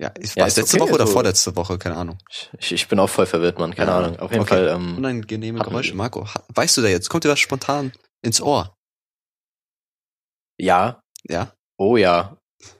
[0.00, 1.78] Ja, ich, Ja, war es ist letzte okay, Woche oder also- vorletzte Woche?
[1.78, 2.18] Keine Ahnung.
[2.58, 3.74] Ich, ich bin auch voll verwirrt, Mann.
[3.74, 4.18] Keine Ja, Ahnung.
[4.20, 4.54] Auf jeden okay.
[4.54, 5.94] Fall, ähm, Unangenehme Geräusche.
[5.94, 7.08] Marco, weißt du da jetzt?
[7.08, 7.92] Kommt dir was spontan
[8.22, 8.74] ins Ohr?
[10.60, 11.52] ja, Ja?
[11.76, 12.36] oh ja.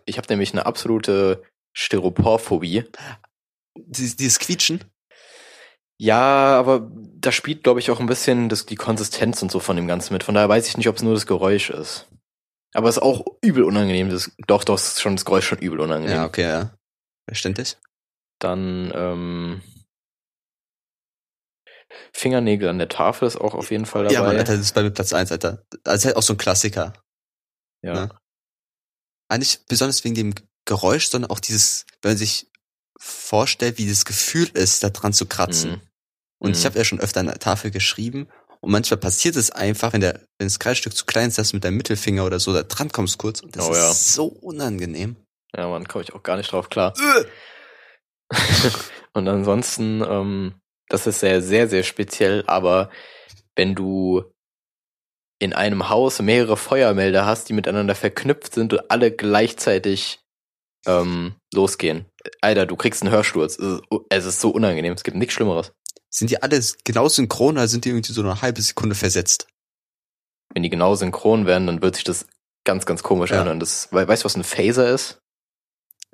[0.06, 1.42] Ich habe nämlich eine absolute
[1.72, 2.84] Styroporphobie.
[3.76, 4.82] Dieses, dieses Quietschen?
[6.00, 9.76] Ja, aber da spielt, glaube ich, auch ein bisschen das, die Konsistenz und so von
[9.76, 10.24] dem Ganzen mit.
[10.24, 12.06] Von daher weiß ich nicht, ob es nur das Geräusch ist.
[12.74, 14.10] Aber es ist auch übel unangenehm.
[14.10, 16.16] Das, doch, doch, es ist schon das Geräusch schon übel unangenehm.
[16.16, 16.74] Ja, okay, ja.
[17.28, 17.76] Verständlich.
[18.40, 19.62] Dann ähm,
[22.12, 24.14] Fingernägel an der Tafel ist auch auf jeden Fall dabei.
[24.14, 25.64] Ja, Mann, Alter, das ist bei mir Platz 1, Alter.
[25.84, 26.92] Das ist halt auch so ein Klassiker.
[27.82, 27.94] ja.
[27.94, 28.08] ne?
[29.30, 32.50] Eigentlich besonders wegen dem Geräusch, sondern auch dieses, wenn man sich
[32.98, 35.72] vorstellt, wie das Gefühl ist, da dran zu kratzen.
[35.72, 35.80] Mhm.
[36.40, 36.56] Und Mhm.
[36.56, 38.28] ich habe ja schon öfter an der Tafel geschrieben
[38.60, 41.56] und manchmal passiert es einfach, wenn der, wenn das Kreisstück zu klein ist, dass du
[41.56, 43.92] mit deinem Mittelfinger oder so da dran kommst kurz und das Oh ist ja.
[43.92, 45.16] so unangenehm.
[45.56, 46.92] Ja, man komme ich auch gar nicht drauf klar.
[49.14, 50.54] Und ansonsten, ähm,
[50.88, 52.90] das ist sehr, sehr, sehr speziell, aber
[53.56, 54.24] wenn du
[55.40, 60.20] in einem Haus mehrere Feuermelder hast, die miteinander verknüpft sind und alle gleichzeitig
[60.86, 62.06] ähm, losgehen.
[62.40, 63.58] Alter, du kriegst einen Hörsturz.
[63.58, 64.94] Es ist, es ist so unangenehm.
[64.94, 65.72] Es gibt nichts Schlimmeres.
[66.10, 69.46] Sind die alle genau synchron oder sind die irgendwie so eine halbe Sekunde versetzt?
[70.54, 72.26] Wenn die genau synchron werden, dann wird sich das
[72.64, 73.40] ganz, ganz komisch Ja.
[73.40, 73.60] anhören.
[73.60, 75.20] Das, weil, weißt du, was ein Phaser ist?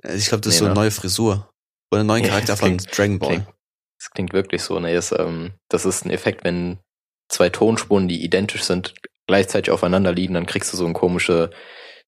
[0.04, 0.80] Also Ich glaube, das ist Nee, so eine ne?
[0.80, 1.50] neue Frisur.
[1.90, 3.28] Oder einen neuen Ja, Charakter das von klingt- Dragon Ball.
[3.30, 3.48] klingt-
[3.98, 4.78] Das klingt wirklich so.
[4.80, 6.78] Ne, ist, ähm, das ist ein Effekt, wenn
[7.30, 8.94] zwei Tonspuren, die identisch sind,
[9.26, 11.50] gleichzeitig aufeinander liegen, dann kriegst du so einen, komische,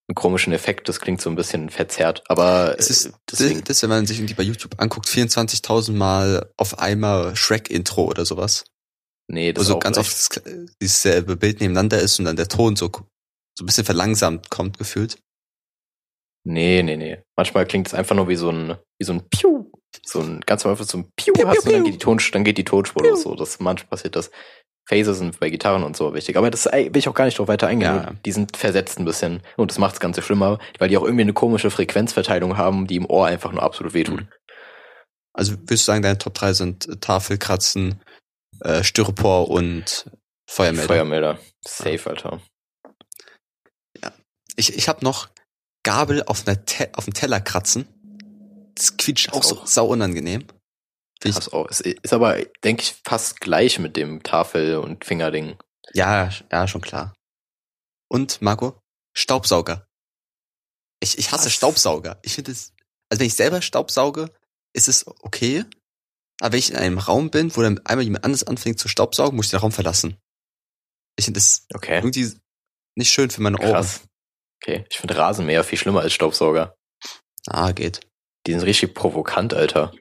[0.07, 0.87] einen komischen Effekt.
[0.89, 2.23] Das klingt so ein bisschen verzerrt.
[2.27, 6.51] Aber Es ist äh, deswegen, das, wenn man sich irgendwie bei YouTube anguckt, 24.000 Mal
[6.57, 8.65] auf einmal Shrek-Intro oder sowas.
[9.29, 10.43] nee, das ist so auch ganz oft das-
[10.81, 12.91] dieses selbe Bild nebeneinander ist und dann der Ton so,
[13.57, 15.17] so ein bisschen verlangsamt kommt, gefühlt.
[16.49, 17.17] Nee, nee, nee.
[17.35, 19.65] Manchmal klingt es einfach nur wie so ein, wie so ein Piu.
[20.05, 22.19] So ein ganz einfach so ein Piu, Piu, hast piu, und dann geht die Ton,
[22.31, 23.23] dann geht die Tonspur los.
[23.23, 24.31] So, das manchmal passiert das.
[24.87, 26.37] Phaser sind bei Gitarren und so wichtig.
[26.37, 27.95] Aber das ey, will ich auch gar nicht drauf weiter eingehen.
[27.95, 28.13] Ja.
[28.25, 29.41] Die sind versetzt ein bisschen.
[29.57, 32.95] Und das macht das Ganze schlimmer, weil die auch irgendwie eine komische Frequenzverteilung haben, die
[32.95, 34.21] im Ohr einfach nur absolut wehtut.
[34.21, 34.27] Mhm.
[35.33, 38.01] Also würdest du sagen, deine Top 3 sind äh, Tafelkratzen,
[38.61, 40.09] äh, Styropor und
[40.49, 40.87] Feuermelder?
[40.87, 41.39] Feuermelder.
[41.61, 42.39] Safe, Alter.
[44.55, 45.27] Ich, ich habe noch
[45.87, 47.87] Gabel auf, Te auf dem Teller kratzen.
[48.75, 50.45] Das quietscht auch so sau unangenehm.
[51.23, 51.67] Ich- Krass auch.
[51.69, 55.57] Es ist aber, denke ich, fast gleich mit dem Tafel- und Fingerding.
[55.93, 57.13] Ja, ja, schon klar.
[58.09, 58.79] Und, Marco,
[59.15, 59.87] Staubsauger.
[60.99, 61.53] Ich, ich hasse Was?
[61.53, 62.19] Staubsauger.
[62.21, 62.73] Ich finde es,
[63.09, 64.31] also wenn ich selber Staubsauge,
[64.73, 65.63] ist es okay.
[66.39, 69.35] Aber wenn ich in einem Raum bin, wo dann einmal jemand anderes anfängt zu staubsaugen,
[69.35, 70.17] muss ich den Raum verlassen.
[71.17, 71.95] Ich finde das Okay.
[71.97, 72.31] irgendwie
[72.95, 73.71] nicht schön für meine Ohren.
[73.71, 74.01] Krass.
[74.61, 74.85] Okay.
[74.89, 76.75] Ich finde Rasenmäher viel schlimmer als Staubsauger.
[77.47, 78.01] Ah, geht.
[78.45, 79.93] Die sind richtig provokant, Alter.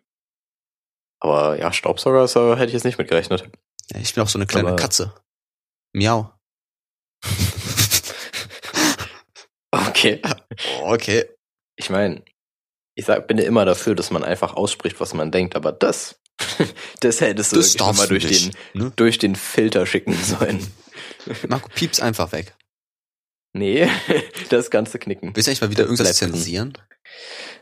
[1.21, 3.49] Aber ja, Staubsauger ist, äh, hätte ich jetzt nicht mitgerechnet.
[3.93, 5.15] Ja, ich bin auch so eine kleine Aber- Katze.
[5.93, 6.33] Miau.
[9.71, 10.21] Okay.
[10.83, 11.25] Oh, okay.
[11.77, 12.23] Ich meine,
[12.95, 16.19] ich sag, bin ja immer dafür, dass man einfach ausspricht, was man denkt, aber das,
[17.01, 18.75] das hättest du Das mal du durch den, nicht.
[18.75, 18.93] Ne?
[18.97, 20.67] durch den Filter schicken sollen.
[21.49, 22.55] Marco, pieps einfach weg.
[23.59, 23.89] Nee,
[24.51, 25.35] das Ganze knicken.
[25.35, 26.31] Willst du eigentlich mal wieder irgendwas Bleibt drin.
[26.33, 26.79] zensieren?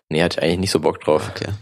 [0.08, 1.30] Nee, hatte ich eigentlich nicht so Bock drauf.
[1.30, 1.52] Okay.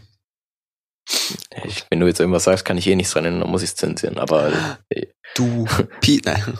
[1.64, 3.70] Ich, wenn du jetzt irgendwas sagst, kann ich eh nichts dran ändern, dann muss ich
[3.70, 4.18] es zensieren.
[4.18, 4.52] Aber
[5.34, 5.66] Du
[6.00, 6.58] piep, nein.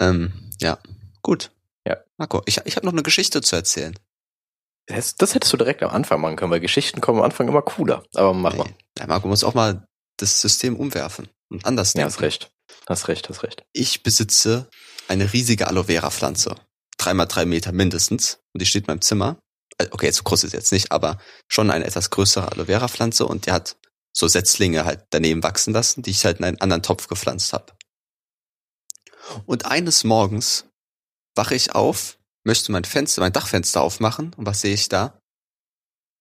[0.00, 0.78] ähm, ja.
[1.22, 1.50] Gut.
[1.86, 1.96] Ja.
[2.16, 3.98] Marco, ich, ich habe noch eine Geschichte zu erzählen.
[4.86, 7.62] das, das hättest du direkt am Anfang machen können, weil Geschichten kommen am Anfang immer
[7.62, 8.04] cooler.
[8.14, 8.68] Aber mach mal.
[8.98, 9.86] Ja, Marco muss auch mal
[10.16, 12.12] das System umwerfen und anders Ja, denken.
[12.14, 12.50] hast recht.
[12.88, 13.64] Hast recht, hast recht.
[13.72, 14.68] Ich besitze
[15.08, 16.56] eine riesige Aloe Vera Pflanze.
[16.98, 18.38] Drei mal drei Meter mindestens.
[18.52, 19.38] Und die steht in meinem Zimmer.
[19.78, 23.26] Äh, Okay, so groß ist jetzt nicht, aber schon eine etwas größere Aloe Vera Pflanze
[23.26, 23.76] und die hat
[24.12, 27.74] so Setzlinge halt daneben wachsen lassen, die ich halt in einen anderen Topf gepflanzt habe.
[29.44, 30.64] Und eines Morgens
[31.34, 35.18] wache ich auf, möchte mein Fenster, mein Dachfenster aufmachen und was sehe ich da?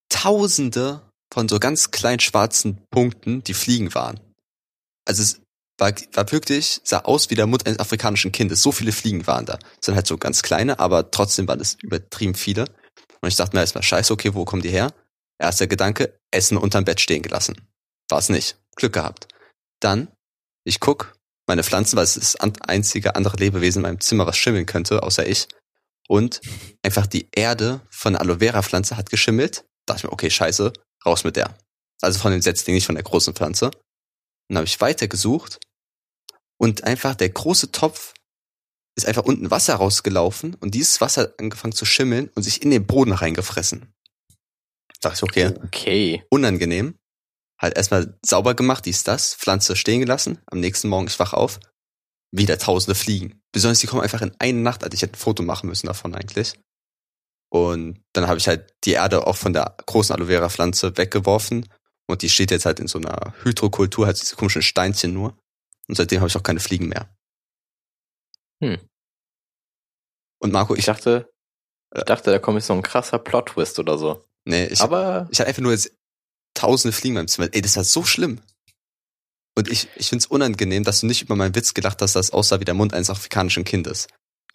[0.10, 4.20] Tausende von so ganz kleinen schwarzen Punkten, die fliegen waren.
[5.06, 5.42] Also es
[5.78, 8.61] war, war wirklich, sah aus wie der Mund eines afrikanischen Kindes.
[8.61, 9.59] So viele Fliegen waren da.
[9.82, 12.65] Sind halt so ganz kleine, aber trotzdem waren es übertrieben viele.
[13.21, 14.93] Und ich dachte mir erstmal, scheiße, okay, wo kommen die her?
[15.38, 17.55] Erster Gedanke, Essen unterm Bett stehen gelassen.
[18.09, 18.57] War es nicht.
[18.76, 19.28] Glück gehabt.
[19.80, 20.09] Dann,
[20.63, 21.15] ich guck,
[21.47, 25.03] meine Pflanzen, weil es ist das einzige andere Lebewesen in meinem Zimmer, was schimmeln könnte,
[25.03, 25.47] außer ich.
[26.07, 26.41] Und
[26.84, 29.65] einfach die Erde von der Aloe Vera Pflanze hat geschimmelt.
[29.86, 30.71] Da dachte ich mir, okay, scheiße,
[31.05, 31.57] raus mit der.
[32.01, 33.71] Also von dem Setzling, nicht von der großen Pflanze.
[34.48, 35.60] Dann habe ich weitergesucht
[36.58, 38.14] und einfach der große Topf
[38.98, 42.70] ist einfach unten Wasser rausgelaufen und dieses Wasser hat angefangen zu schimmeln und sich in
[42.70, 43.93] den Boden reingefressen.
[45.02, 46.24] Da dachte ich, okay, Okay.
[46.30, 46.98] unangenehm.
[47.62, 50.39] Halt erstmal sauber gemacht, dies, das, Pflanze stehen gelassen.
[50.48, 51.60] Am nächsten Morgen, ich wach auf,
[52.32, 53.41] wieder tausende Fliegen.
[53.52, 56.16] Besonders die kommen einfach in eine Nacht, also ich hätte ein Foto machen müssen davon
[56.16, 56.54] eigentlich.
[57.50, 61.68] Und dann habe ich halt die Erde auch von der großen Aloe Vera Pflanze weggeworfen
[62.08, 65.38] und die steht jetzt halt in so einer Hydrokultur, halt diese komischen Steinchen nur.
[65.88, 67.10] Und seitdem habe ich auch keine Fliegen mehr.
[68.64, 68.80] Hm.
[70.41, 71.30] Und Marco, Ich ich, dachte,
[71.93, 72.06] ich Äh.
[72.06, 74.24] dachte, da kommt jetzt so ein krasser Plot-Twist oder so.
[74.45, 75.93] nee, ich, Aber ich hatte einfach nur jetzt
[76.53, 77.49] tausende Fliegen meinem Zimmer.
[77.51, 78.41] Ey, das war so schlimm.
[79.58, 82.34] Und ich, ich find's unangenehm, dass du nicht über meinen Witz gelacht hast, dass das
[82.34, 84.08] aussah wie der Mund eines afrikanischen Kindes.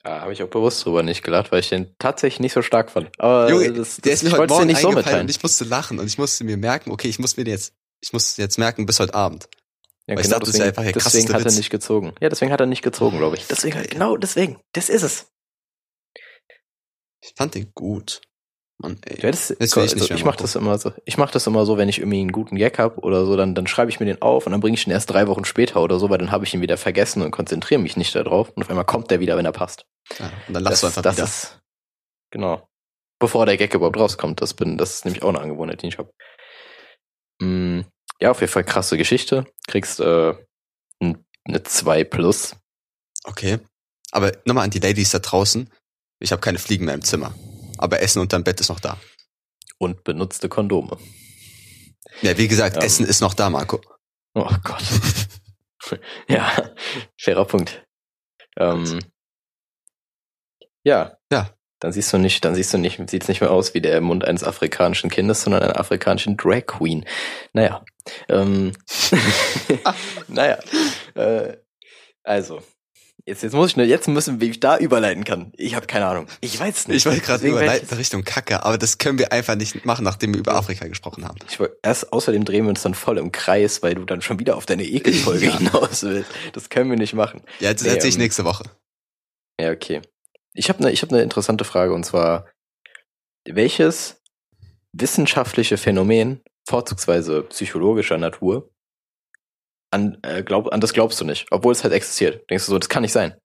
[0.03, 2.91] Da habe ich auch bewusst drüber nicht gelacht, weil ich den tatsächlich nicht so stark
[2.91, 3.11] fand.
[3.19, 5.23] Aber Junge, das, der das, ist mir ich heute Morgen nicht so mitteilen.
[5.23, 8.13] und ich musste lachen und ich musste mir merken, okay, ich muss mir jetzt, ich
[8.13, 9.49] muss jetzt merken bis heute Abend.
[10.07, 11.71] Ja, Weil ich genau, dachte, das ist deswegen, ja einfach der deswegen hat er nicht
[11.71, 12.13] gezogen.
[12.21, 13.47] Ja, deswegen hat er nicht gezogen, glaube ich.
[13.47, 14.59] Deswegen, genau deswegen.
[14.73, 15.27] Das ist es.
[17.21, 18.23] Ich fand den gut.
[18.79, 19.17] Mann, ey.
[19.17, 20.37] Du hättest, ich also ich mache machen.
[20.41, 20.93] das immer so.
[21.05, 23.55] Ich mache das immer so, wenn ich irgendwie einen guten Gag hab oder so, dann,
[23.55, 25.83] dann schreibe ich mir den auf und dann bringe ich ihn erst drei Wochen später
[25.83, 28.51] oder so, weil dann habe ich ihn wieder vergessen und konzentriere mich nicht darauf.
[28.51, 29.87] Und auf einmal kommt der wieder, wenn er passt.
[30.19, 31.25] Ja, und dann lachst du einfach das wieder.
[31.25, 31.61] Ist,
[32.31, 32.69] genau.
[33.19, 34.41] Bevor der Gag überhaupt rauskommt.
[34.41, 36.11] Das bin, das ist nämlich auch eine Angewohnheit, die ich habe.
[37.41, 37.83] Mm,
[38.21, 39.47] ja, auf jeden Fall krasse Geschichte.
[39.67, 40.35] Kriegst äh,
[41.01, 42.57] eine 2 plus.
[43.25, 43.59] Okay.
[44.13, 45.71] Aber nochmal an die Ladies da draußen.
[46.19, 47.35] Ich habe keine Fliegen mehr im Zimmer.
[47.79, 48.99] Aber Essen unterm Bett ist noch da.
[49.79, 50.99] und benutzte Kondome.
[52.23, 52.83] Ja, wie gesagt, Ähm.
[52.83, 53.81] Essen ist noch da, Marco.
[54.35, 54.83] Oh Gott.
[56.29, 56.75] ja,
[57.19, 57.85] fairer Punkt.
[58.59, 59.01] Ähm,
[60.85, 61.17] ja.
[61.33, 61.51] Ja.
[61.81, 64.25] Dann siehst du nicht, dann siehst du nicht, sieht's nicht mehr aus wie der Mund
[64.25, 67.07] eines afrikanischen Kindes, sondern einer afrikanischen Drag Queen.
[67.55, 67.83] Naja.
[68.29, 68.73] Ähm,
[70.29, 70.59] naja.
[71.15, 71.57] Äh,
[72.23, 72.61] also.
[73.27, 75.53] Jetzt, jetzt muss ich nur, jetzt müssen, wie ich da überleiten kann.
[75.57, 76.27] Ich habe keine Ahnung.
[76.41, 76.99] Ich weiß nicht.
[76.99, 80.41] Ich wollte gerade überleiten Richtung Kacke, aber das können wir einfach nicht machen, nachdem wir
[80.41, 81.39] über Afrika gesprochen haben.
[81.49, 84.39] Ich wollte erst außerdem drehen wir uns dann voll im Kreis, weil du dann schon
[84.39, 85.59] wieder auf deine Ekelfolge Ja.
[85.59, 86.31] hinaus willst.
[86.55, 87.43] Das können wir nicht machen.
[87.61, 88.65] Ja, das Nee, erzähle ich ähm, nächste Woche.
[89.61, 90.01] Ja, okay.
[90.55, 92.49] Ich habe eine hab ne interessante Frage und zwar
[93.49, 94.21] welches
[94.93, 98.71] wissenschaftliche Phänomen, vorzugsweise psychologischer Natur,
[99.93, 102.49] an, äh, glaub, an das glaubst du nicht, obwohl es halt existiert.
[102.51, 103.37] Denkst du so, das kann nicht sein.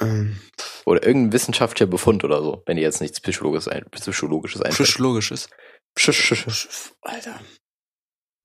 [0.00, 0.40] Ähm,
[0.84, 4.88] Oder irgendein wissenschaftlicher Befund oder so, wenn dir jetzt nichts Psychologisches, ein, Psychologisches einfällt.
[4.88, 5.48] Psychologisches.
[5.96, 6.92] Psch.
[7.02, 7.40] Alter.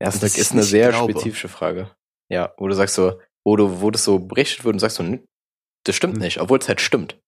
[0.01, 1.11] Ja, ist, Das eine, ist ist eine sehr glaube.
[1.13, 1.95] spezifische Frage.
[2.31, 5.17] Ja, wo du sagst so, wo du, wo das so berichtet wird und sagst so,
[5.85, 6.21] das stimmt Hm.
[6.21, 7.19] nicht, obwohl es halt stimmt.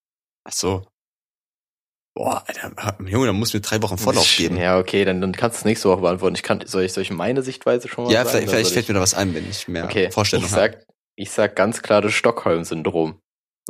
[0.44, 0.86] Ach so.
[2.14, 4.58] Boah, Alter, Junge, da musst du mir drei Wochen Vorlauf geben.
[4.58, 6.36] Ja, Ja, okay, dann, dann kannst du es nächste Woche beantworten.
[6.36, 8.30] Ich kann, soll ich, soll ich meine Sichtweise schon mal sagen?
[8.30, 10.74] vielleicht, vielleicht fällt ich, mir da was ein, wenn ich mehr Okay, Vorstellungen ich habe.
[10.74, 10.86] sag,
[11.16, 13.20] ich sag ganz klar das Stockholm-Syndrom.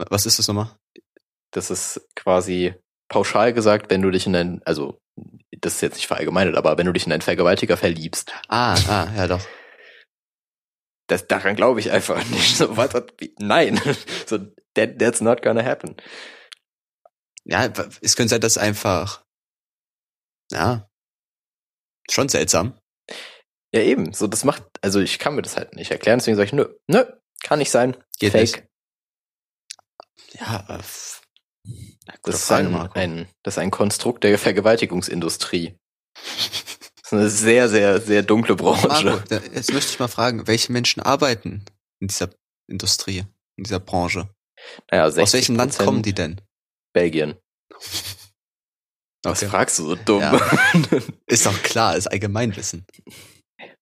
[0.10, 0.76] Was ist das nochmal?
[1.52, 2.74] Das ist quasi
[3.10, 5.00] pauschal gesagt, wenn du dich in ein, also,
[5.60, 9.08] das ist jetzt nicht verallgemeinert, aber wenn du dich in einen Vergewaltiger verliebst, Ah, ah,
[9.16, 9.46] ja doch.
[11.08, 12.56] das, daran glaube ich einfach nicht.
[12.58, 12.90] So, was,
[13.38, 13.80] nein,
[14.26, 14.40] so,
[14.74, 15.96] that, that's not gonna happen.
[17.46, 17.72] Ja,
[18.02, 19.24] es könnte sein, dass einfach,
[20.52, 20.89] ja,
[22.10, 22.78] schon seltsam.
[23.74, 24.14] Ja, eben.
[24.14, 26.68] So, das macht, also ich kann mir das halt nicht erklären, deswegen sage ich, nö,
[26.88, 27.06] nö,
[27.44, 27.96] kann nicht sein.
[28.20, 28.42] Geht Fake.
[28.42, 28.64] nicht.
[30.39, 30.78] Ja, äh,
[32.24, 33.00] Das ist, Frage, ein, Marco.
[33.00, 35.78] ein, das ist ein Konstrukt der Vergewaltigungsindustrie.
[36.16, 38.88] Das ist eine sehr, sehr, sehr dunkle Branche.
[38.88, 41.66] Marco, da, jetzt möchte ich mal fragen, welche Menschen arbeiten
[42.00, 42.30] in dieser
[42.68, 43.26] Industrie,
[43.58, 44.30] in dieser Branche?
[44.89, 46.42] Naja, Aus welchem Land 60% kommen die denn?
[46.94, 47.36] Belgien.
[49.24, 49.50] Was Okay.
[49.52, 50.22] fragst du so dumm?
[50.22, 50.42] Ja.
[51.28, 52.86] Ist doch klar, ist Allgemeinwissen.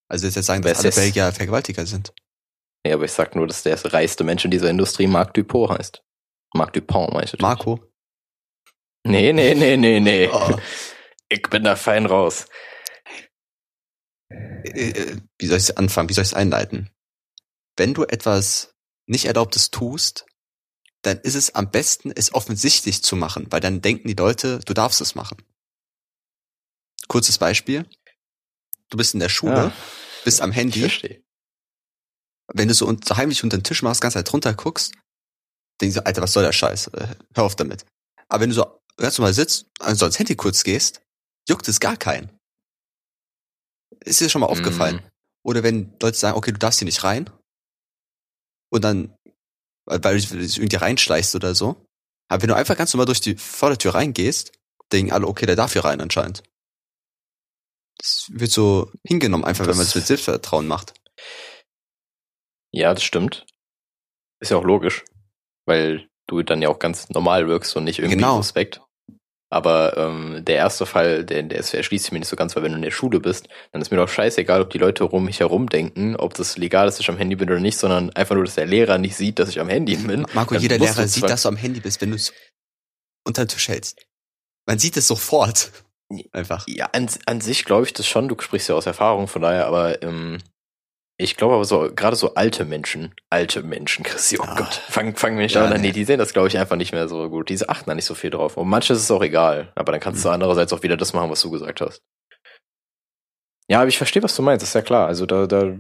[0.10, 0.91] Also jetzt sagen, dass alle?
[0.91, 2.14] Belgier Vergewaltiger sind.
[2.86, 6.03] ja, aber ich sag nur, dass der reichste Mensch in dieser Industrie Marc Dupont heißt.
[6.53, 7.38] Marc Dupont meinst du?
[7.41, 7.80] Marco?
[9.05, 10.28] Nee, nee, nee, nee, nee.
[10.34, 10.57] Oh.
[11.30, 12.47] Ich bin da fein raus.
[14.32, 16.10] Äh, äh, Wie soll ich anfangen?
[16.10, 16.89] Wie soll ich es einleiten?
[17.78, 18.76] Wenn du etwas
[19.07, 20.26] nicht Erlaubtes tust,
[21.04, 24.74] dann ist es am besten, es offensichtlich zu machen, weil dann denken die Leute, du
[24.74, 25.38] darfst es machen.
[27.08, 27.89] Kurzes Beispiel.
[28.89, 29.74] Du bist in der Schule, Ja.
[30.26, 30.82] bist am Ich Handy.
[30.82, 31.24] verstehe.
[32.54, 34.93] Wenn du so, un- so heimlich unter den Tisch machst, ganz halt runter guckst,
[35.82, 36.88] denkst du, Alter, was soll der Scheiß?
[36.88, 37.86] Äh, Hör auf damit.
[38.28, 41.02] Aber wenn du so ganz normal sitzt, also ans Handy kurz gehst,
[41.47, 42.36] juckt es gar keinen.
[44.04, 44.97] Ist dir schon mal aufgefallen?
[44.97, 45.10] Mm,
[45.47, 47.30] Oder wenn Leute sagen, okay, du darfst hier nicht rein.
[48.72, 49.16] Und dann,
[49.90, 51.86] weil du dich irgendwie reinschleichst oder so.
[52.30, 54.52] Aber wenn du einfach ganz normal durch die Vordertür reingehst,
[54.92, 56.44] denken alle, okay, der darf hier rein anscheinend.
[57.98, 60.94] Das wird so hingenommen, einfach wenn man Das- es mit Selbstvertrauen macht.
[62.72, 63.46] Ja, das stimmt.
[64.42, 65.04] Ist ja auch logisch,
[65.66, 68.38] weil du dann ja auch ganz normal wirkst und nicht irgendwie Genau.
[68.38, 68.82] suspekt.
[69.52, 72.62] Aber ähm, der erste Fall, der, der ist, erschließt sich mir nicht so ganz, weil
[72.62, 75.26] wenn du in der Schule bist, dann ist mir doch scheißegal, ob die Leute um
[75.26, 78.12] mich herum denken, ob das legal ist, dass ich am Handy bin oder nicht, sondern
[78.12, 80.28] einfach nur, dass der Lehrer nicht sieht, dass ich am Handy bin.
[80.34, 82.32] Marco, Dann jeder Lehrer sieht, dass du am Handy bist, wenn du es
[83.26, 84.06] unter den Tisch hältst.
[84.68, 85.72] Man sieht es sofort.
[86.32, 86.66] Einfach.
[86.68, 89.66] Ja, an, an sich glaube ich das schon, du sprichst ja aus Erfahrung, von daher,
[89.66, 90.38] aber ähm,
[91.22, 94.55] ich glaube aber so, gerade so alte Menschen, alte Menschen, Christi, oh Ah.
[94.55, 95.78] Gott, fangen fang mir nicht Ja, an, nee.
[95.88, 98.05] nee, die sehen das glaube ich einfach nicht mehr so gut, die achten da nicht
[98.05, 100.34] so viel drauf und manches ist auch egal, aber dann kannst du Mhm.
[100.36, 102.01] andererseits auch wieder das machen, was du gesagt hast.
[103.70, 105.78] Ja, aber ich verstehe, was du meinst, ist ja klar, also da, da,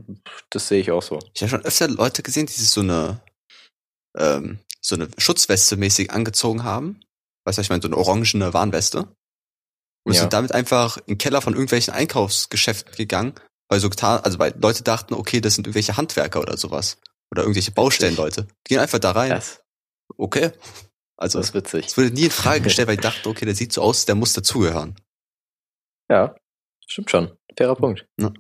[0.51, 1.17] das sehe ich auch so.
[1.33, 3.19] Ich habe schon öfter Leute gesehen, die sich so eine,
[4.15, 6.99] ähm, so eine Schutzweste mäßig angezogen haben.
[7.45, 9.07] Weißt du, was ich meine, so eine orangene Warnweste.
[10.05, 10.21] Und Ja.
[10.21, 13.33] sind damit einfach in den Keller von irgendwelchen Einkaufsgeschäften gegangen,
[13.69, 16.97] weil so getan, also weil Leute dachten, okay, das sind irgendwelche Handwerker oder sowas.
[17.31, 18.43] Oder irgendwelche Baustellenleute.
[18.67, 19.29] Die gehen einfach da rein.
[19.29, 19.63] Das,
[20.17, 20.51] Okay.
[21.15, 21.85] Also, das ist witzig.
[21.85, 24.15] es wurde nie in Frage gestellt, weil ich dachte, okay, der sieht so aus, der
[24.15, 24.95] muss dazugehören.
[26.09, 26.35] Ja,
[26.87, 27.37] stimmt schon.
[27.55, 28.07] Fairer Punkt.
[28.19, 28.31] Ja.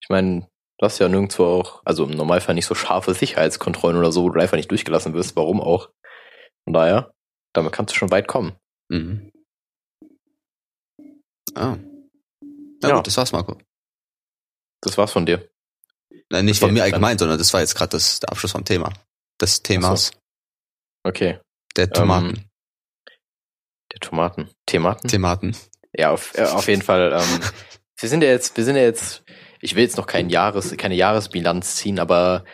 [0.00, 0.42] Ich meine,
[0.78, 4.28] du hast ja nirgendwo auch, also im Normalfall nicht so scharfe Sicherheitskontrollen oder so, wo
[4.30, 5.90] du einfach nicht durchgelassen wirst, warum auch.
[6.64, 7.12] Von daher,
[7.54, 8.52] damit kannst du schon weit kommen.
[8.88, 9.32] Mhm.
[11.54, 11.76] Ah.
[12.80, 12.96] Na Ja.
[12.96, 13.58] gut, das war's, Marco.
[14.80, 15.48] Das war's von dir.
[16.30, 18.52] Nein, nicht Okay, von mir dann- allgemein, sondern das war jetzt gerade das, der Abschluss
[18.52, 18.92] vom Thema.
[19.40, 20.12] Des Themas
[21.04, 21.38] Okay.
[21.76, 22.50] der Tomaten.
[23.92, 24.50] Der Tomaten.
[24.66, 25.08] Tomaten?
[25.08, 25.56] Tomaten.
[25.94, 27.12] Ja, auf, äh, auf jeden Fall.
[27.12, 27.40] Ähm,
[28.00, 29.22] wir sind ja jetzt, wir sind ja jetzt,
[29.60, 32.44] ich will jetzt noch kein Jahres, keine Jahresbilanz ziehen, aber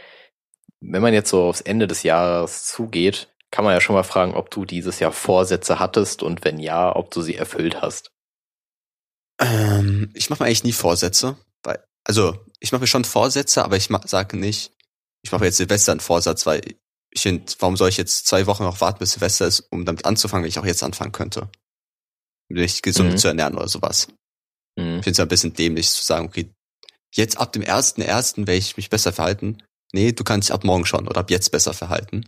[0.81, 4.35] wenn man jetzt so aufs Ende des Jahres zugeht, kann man ja schon mal fragen,
[4.35, 8.11] ob du dieses Jahr Vorsätze hattest und wenn ja, ob du sie erfüllt hast.
[9.41, 11.37] Ähm, ich mache mir eigentlich nie Vorsätze.
[12.05, 14.73] Also, ich mache mir schon Vorsätze, aber ich sage nicht,
[15.23, 16.61] ich mache jetzt Silvester einen Vorsatz, weil
[17.11, 20.05] ich finde, warum soll ich jetzt zwei Wochen noch warten, bis Silvester ist, um damit
[20.05, 21.51] anzufangen, wenn ich auch jetzt anfangen könnte?
[22.49, 23.17] Mich gesund Mhm.
[23.17, 24.09] zu ernähren oder sowas.
[24.77, 24.99] Mhm.
[24.99, 26.53] Ich finde es ein bisschen dämlich zu sagen, okay,
[27.15, 29.63] jetzt ab dem ersten ersten werde ich mich besser verhalten.
[29.93, 32.27] Nee, du kannst dich ab morgen schon oder ab jetzt besser verhalten.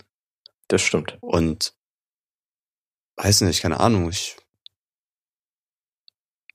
[0.68, 1.18] Das stimmt.
[1.20, 1.74] Und
[3.16, 4.36] weiß nicht, keine Ahnung, ich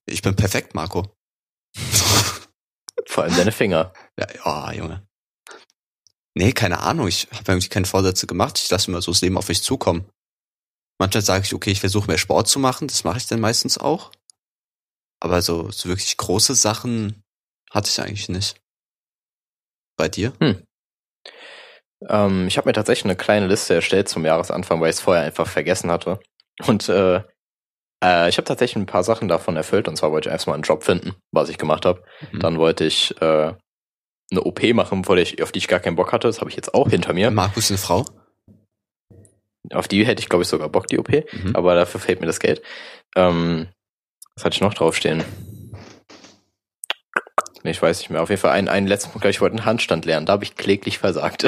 [0.06, 1.16] ich bin perfekt, Marco.
[3.12, 3.92] Vor allem deine Finger.
[4.18, 5.06] Ja, oh, Junge.
[6.34, 8.58] Nee, keine Ahnung, ich habe irgendwie keine Vorsätze gemacht.
[8.58, 10.10] Ich lasse immer so das Leben auf mich zukommen.
[10.98, 13.78] Manchmal sage ich, okay, ich versuche mehr Sport zu machen, das mache ich dann meistens
[13.78, 14.12] auch.
[15.20, 17.22] Aber so, so wirklich große Sachen
[17.70, 18.62] hatte ich eigentlich nicht.
[19.98, 20.32] Bei dir?
[22.08, 25.26] Ähm, ich habe mir tatsächlich eine kleine Liste erstellt zum Jahresanfang, weil ich es vorher
[25.26, 26.22] einfach vergessen hatte.
[26.66, 27.24] Und äh,
[28.04, 29.88] äh, ich habe tatsächlich ein paar Sachen davon erfüllt.
[29.88, 32.04] Und zwar wollte ich erstmal einen Job finden, was ich gemacht habe.
[32.32, 32.40] Mhm.
[32.40, 33.54] Dann wollte ich äh,
[34.32, 36.28] eine OP machen, vor der ich, auf die ich gar keinen Bock hatte.
[36.28, 37.32] Das habe ich jetzt auch hinter mir.
[37.32, 38.06] Markus eine Frau?
[39.72, 41.10] Auf die hätte ich, glaube ich, sogar Bock, die OP.
[41.10, 41.56] Mhm.
[41.56, 42.62] Aber dafür fehlt mir das Geld.
[43.16, 43.68] Ähm,
[44.36, 45.24] was hatte ich noch draufstehen?
[47.64, 48.22] Nee, ich weiß nicht mehr.
[48.22, 50.26] Auf jeden Fall einen, einen letzten Punkt, ich wollte einen Handstand lernen.
[50.26, 51.46] Da habe ich kläglich versagt.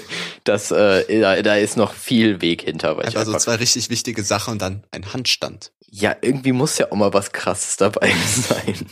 [0.44, 2.96] das, äh, da, da ist noch viel Weg hinter.
[2.96, 5.72] Weil ich Einfach so zwei richtig wichtige Sachen und dann ein Handstand.
[5.86, 8.86] ja, irgendwie muss ja auch mal was Krasses dabei sein.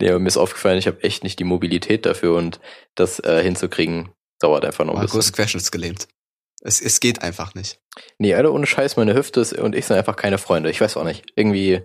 [0.00, 2.60] nee, aber mir ist aufgefallen, ich habe echt nicht die Mobilität dafür und
[2.94, 5.30] das äh, hinzukriegen dauert einfach noch ein Marco bisschen.
[5.30, 6.08] ist querschnittsgelähmt.
[6.64, 7.80] Es, es geht einfach nicht.
[8.18, 10.70] Nee, Alter, ohne Scheiß, meine Hüfte ist, und ich sind einfach keine Freunde.
[10.70, 11.24] Ich weiß auch nicht.
[11.34, 11.82] Irgendwie,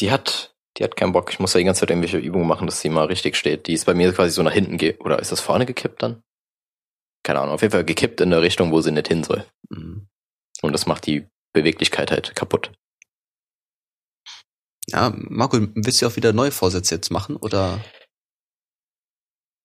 [0.00, 1.30] die hat, die hat keinen Bock.
[1.30, 3.66] Ich muss da die ganze Zeit irgendwelche Übungen machen, dass sie mal richtig steht.
[3.66, 6.22] Die ist bei mir quasi so nach hinten ge oder ist das vorne gekippt dann?
[7.22, 7.54] Keine Ahnung.
[7.54, 9.44] Auf jeden Fall gekippt in der Richtung, wo sie nicht hin soll.
[9.68, 10.08] Mhm.
[10.62, 12.72] Und das macht die Beweglichkeit halt kaputt.
[14.88, 17.84] Ja, Marco, willst du auch wieder neue Vorsätze jetzt machen oder?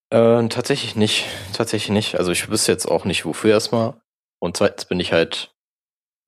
[0.09, 1.25] Äh, tatsächlich nicht.
[1.53, 2.15] Tatsächlich nicht.
[2.15, 4.01] Also ich wüsste jetzt auch nicht, wofür erstmal.
[4.39, 5.54] Und zweitens bin ich halt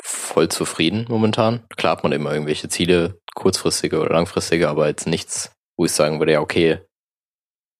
[0.02, 1.66] voll zufrieden momentan.
[1.76, 6.20] Klar hat man immer irgendwelche Ziele, kurzfristige oder langfristige, aber jetzt nichts, wo ich sagen
[6.20, 6.80] würde, ja, okay,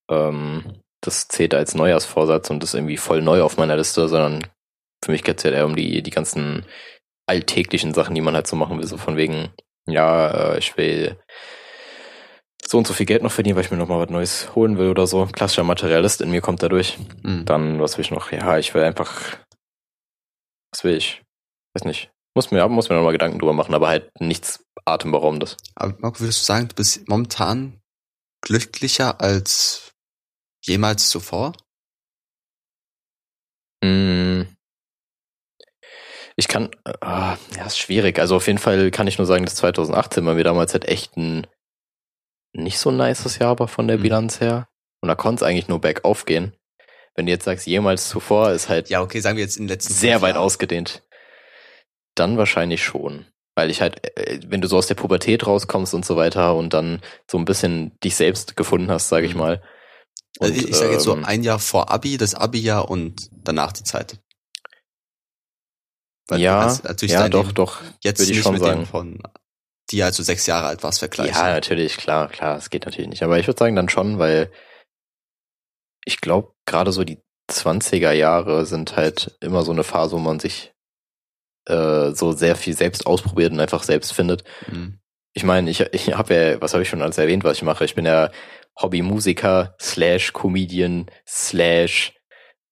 [0.10, 4.48] ähm, das zählt als Neujahrsvorsatz und ist irgendwie voll neu auf meiner Liste, sondern
[5.04, 6.66] für mich geht's ja eher um die, die ganzen
[7.28, 9.50] alltäglichen Sachen, die man halt so machen will, so von wegen,
[9.88, 11.18] ja, äh, ich will
[12.66, 14.78] so und so viel Geld noch verdienen, weil ich mir noch mal was Neues holen
[14.78, 15.26] will oder so.
[15.26, 16.98] Klassischer Materialist in mir kommt dadurch.
[17.24, 17.46] Mhm.
[17.46, 18.32] Dann, was will ich noch?
[18.32, 19.38] Ja, ich will einfach,
[20.72, 21.24] was will ich?
[21.78, 22.12] Weiß nicht.
[22.36, 25.58] Muss mir, muss mir noch mal Gedanken drüber machen, aber halt nichts Atemberaubendes.
[25.76, 27.80] Aber Marco, würdest du sagen, du bist momentan
[28.42, 29.94] glücklicher als
[30.64, 31.54] jemals zuvor?
[33.84, 34.44] Mm.
[36.36, 36.70] Ich kann,
[37.02, 38.20] ah, ja, ist schwierig.
[38.20, 41.16] Also auf jeden Fall kann ich nur sagen, dass 2018 bei mir damals halt echt
[41.18, 41.48] ein
[42.54, 44.04] nicht so nices Jahr war von der Mhm.
[44.04, 44.68] Bilanz her.
[45.02, 46.56] Und da konnte es eigentlich nur bergauf gehen.
[47.16, 49.70] Wenn du jetzt sagst, jemals zuvor, ist halt Ja, okay, sagen wir jetzt in den
[49.70, 50.44] letzten sehr weit Jahren.
[50.46, 51.04] ausgedehnt.
[52.18, 53.26] Dann wahrscheinlich schon.
[53.56, 56.74] Weil ich halt, äh, wenn du so aus der Pubertät rauskommst und so weiter und
[56.74, 59.40] dann so ein bisschen dich selbst gefunden hast, sage ich Mhm.
[59.40, 59.64] mal.
[60.40, 63.72] Also Und, ich, sage jetzt so ähm, ein Jahr vor Abi, das Abi-Jahr und danach
[63.72, 64.20] die Zeit.
[66.28, 67.82] Weil ja, ja, doch, doch.
[68.04, 68.86] Jetzt würde ich schon sagen.
[68.86, 69.24] von
[69.92, 71.34] die als du sechs Jahre alt warst vergleichen.
[71.34, 73.24] Ja, natürlich, klar, klar, es geht natürlich nicht.
[73.24, 74.52] Aber ich würde sagen dann schon, weil
[76.06, 80.40] ich glaube, gerade so die 20er Jahre sind halt immer so eine Phase, wo man
[80.42, 80.74] sich
[81.68, 84.44] äh, so sehr viel selbst ausprobiert und einfach selbst findet.
[84.72, 85.00] Mhm.
[85.34, 87.86] Ich meine, ich, ich habe ja, was habe ich schon alles erwähnt, was ich mache?
[87.86, 88.32] Ich bin ja
[88.82, 92.14] Hobbymusiker, slash Comedian, slash,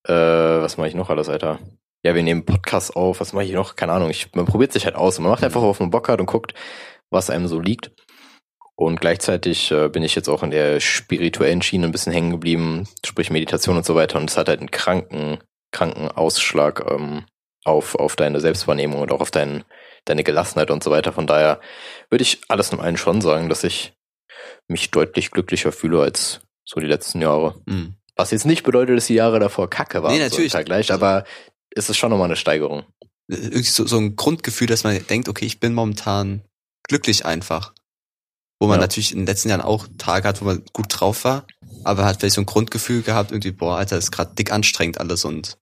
[0.06, 1.58] äh, was mache ich noch alles, Alter?
[2.04, 3.76] Ja, wir nehmen Podcasts auf, was mache ich noch?
[3.76, 4.10] Keine Ahnung.
[4.10, 6.26] Ich, man probiert sich halt aus und man macht einfach, worauf man Bock hat und
[6.26, 6.54] guckt,
[7.10, 7.90] was einem so liegt.
[8.76, 12.86] Und gleichzeitig äh, bin ich jetzt auch in der spirituellen Schiene ein bisschen hängen geblieben,
[13.04, 14.18] sprich Meditation und so weiter.
[14.18, 15.38] Und es hat halt einen kranken,
[15.72, 17.24] kranken Ausschlag ähm,
[17.66, 19.64] auf, auf deine Selbstwahrnehmung und auch auf dein,
[20.04, 21.12] deine Gelassenheit und so weiter.
[21.12, 21.60] Von daher
[22.10, 23.92] würde ich alles in allem schon sagen, dass ich
[24.68, 27.60] mich deutlich glücklicher fühle als so die letzten Jahre.
[27.66, 27.94] Mhm.
[28.16, 30.52] Was jetzt nicht bedeutet, dass die Jahre davor kacke waren Nee, so im natürlich.
[30.52, 31.24] Vergleich, Also- aber
[31.70, 32.84] es ist schon nochmal eine Steigerung.
[33.28, 36.42] Irgendwie so, so ein Grundgefühl, dass man denkt, okay, ich bin momentan
[36.88, 37.74] glücklich einfach.
[38.60, 38.82] Wo man Ja.
[38.82, 41.46] natürlich in den letzten Jahren auch Tage hat, wo man gut drauf war,
[41.84, 45.24] aber hat vielleicht so ein Grundgefühl gehabt, irgendwie, boah, Alter, ist gerade dick anstrengend alles
[45.26, 45.58] und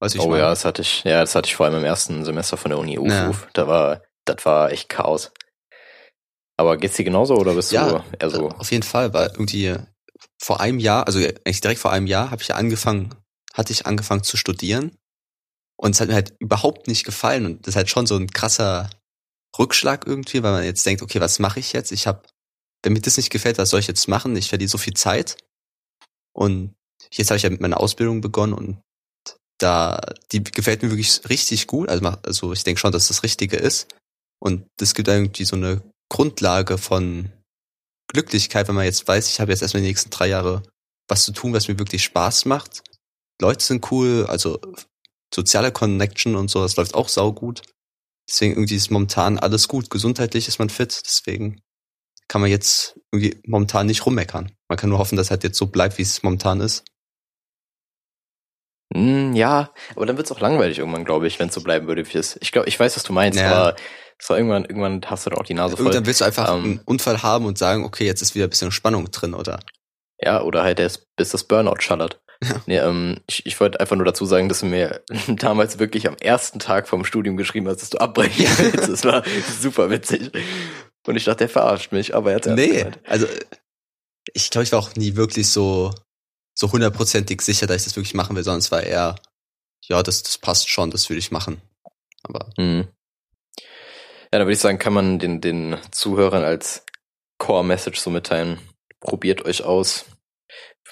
[0.00, 0.42] weiß ich oh meine.
[0.42, 2.78] ja, das hatte ich, ja, das hatte ich vor allem im ersten Semester von der
[2.78, 3.10] Uni UFUF.
[3.12, 3.48] Ja.
[3.52, 5.32] Da war, das war echt Chaos.
[6.58, 8.48] Aber geht's dir genauso oder bist Ja, du eher so?
[8.48, 9.74] Auf jeden Fall, weil irgendwie
[10.40, 13.14] vor einem Jahr, also eigentlich direkt vor einem Jahr, habe ich ja angefangen,
[13.52, 14.96] hatte ich angefangen zu studieren.
[15.78, 17.44] Und es hat mir halt überhaupt nicht gefallen.
[17.44, 18.88] Und das ist halt schon so ein krasser
[19.58, 21.92] Rückschlag irgendwie, weil man jetzt denkt, okay, was mache ich jetzt?
[21.92, 22.22] Ich habe,
[22.82, 24.34] wenn mir das nicht gefällt, was soll ich jetzt machen?
[24.36, 25.36] Ich verliere so viel Zeit.
[26.32, 26.74] Und
[27.10, 28.82] jetzt habe ich ja mit meiner Ausbildung begonnen und
[29.58, 30.00] da,
[30.32, 31.88] die gefällt mir wirklich richtig gut.
[31.88, 33.88] Also, also ich denke schon, dass das Richtige ist.
[34.38, 37.32] Und das gibt irgendwie so eine Grundlage von
[38.08, 40.62] Glücklichkeit, wenn man jetzt weiß, ich habe jetzt erstmal die nächsten drei Jahre
[41.08, 42.82] was zu tun, was mir wirklich Spaß macht.
[43.40, 44.60] Leute sind cool, also
[45.34, 47.62] soziale Connection und so, das läuft auch saugut.
[48.28, 49.90] Deswegen irgendwie ist momentan alles gut.
[49.90, 51.60] Gesundheitlich ist man fit, deswegen
[52.28, 54.52] kann man jetzt irgendwie momentan nicht rummeckern.
[54.68, 56.84] Man kann nur hoffen, dass halt jetzt so bleibt, wie es momentan ist.
[58.94, 62.06] Hm, ja, aber dann wird's auch langweilig irgendwann, glaube ich, wenn es so bleiben würde,
[62.12, 62.38] wie es.
[62.40, 63.52] Ich glaube, ich weiß, was du meinst, Ja.
[63.52, 63.76] aber
[64.18, 65.86] es war irgendwann, irgendwann hast du dann auch die Nase voll.
[65.86, 68.50] Irgendwann willst du einfach Ähm, einen Unfall haben und sagen, okay, jetzt ist wieder ein
[68.50, 69.60] bisschen Spannung drin, oder?
[70.22, 72.20] Ja, oder halt erst bis das Burnout schallert.
[72.42, 72.62] Ja.
[72.66, 76.16] Nee, ähm, ich, ich wollte einfach nur dazu sagen, dass du mir damals wirklich am
[76.20, 78.88] ersten Tag vom Studium geschrieben hast, dass du abbrechen willst.
[78.88, 79.22] Das war
[79.60, 80.30] super witzig.
[81.06, 83.26] Und ich dachte, der verarscht mich, aber er hat Nee, also
[84.32, 85.92] ich glaube, ich war auch nie wirklich so
[86.58, 89.16] so hundertprozentig sicher, dass ich das wirklich machen will, sondern es war eher,
[89.84, 91.60] ja, das, das passt schon, das will ich machen.
[92.22, 92.88] Aber Mhm.
[94.32, 96.84] Ja, da würde ich sagen, kann man den, den Zuhörern als
[97.38, 98.58] Core-Message so mitteilen.
[99.00, 100.04] Probiert euch aus.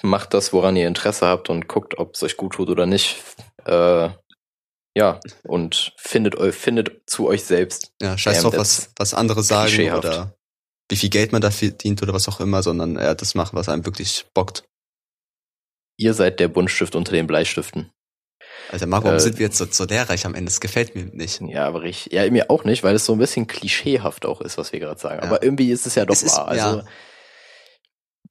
[0.01, 3.17] Macht das, woran ihr Interesse habt und guckt, ob es euch gut tut oder nicht.
[3.65, 4.09] Äh,
[4.95, 7.91] ja, und findet, eu, findet zu euch selbst.
[8.01, 10.37] ja, scheiß drauf, was, was andere sagen oder
[10.89, 13.67] wie viel Geld man da verdient oder was auch immer, sondern eher das machen, was
[13.67, 14.63] einem wirklich bockt.
[15.97, 17.91] Ihr seid der Buntstift unter den Bleistiften.
[18.71, 20.49] Alter, Marco, warum Äh, sind wir jetzt so, so lehrreich am Ende?
[20.49, 21.39] Das gefällt mir nicht.
[21.41, 24.57] Ja, aber ich, ja, mir auch nicht, weil es so ein bisschen klischeehaft auch ist,
[24.57, 25.19] was wir gerade sagen.
[25.21, 25.23] Ja.
[25.29, 26.47] Aber irgendwie ist es ja doch Es ist- wahr.
[26.47, 26.83] Also, ja.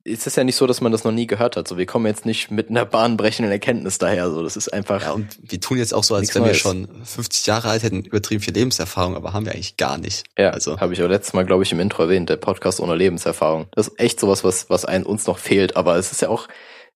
[0.04, 1.66] es ist ja nicht so, dass man das noch nie gehört hat.
[1.68, 4.28] So, wir kommen jetzt nicht mit einer bahnbrechenden Erkenntnis daher.
[4.30, 5.02] So, das ist einfach.
[5.02, 8.02] Ja, und wir tun jetzt auch so, als wenn wir schon 50 Jahre alt hätten,
[8.02, 10.24] übertrieben viel Lebenserfahrung, aber haben wir eigentlich gar nicht.
[10.36, 12.80] Ja, Also- also habe ich auch letztes Mal, glaube ich, im Intro erwähnt, der Podcast
[12.80, 13.68] ohne Lebenserfahrung.
[13.72, 16.48] Das ist echt sowas, was, was ein, uns noch fehlt, aber es ist ja auch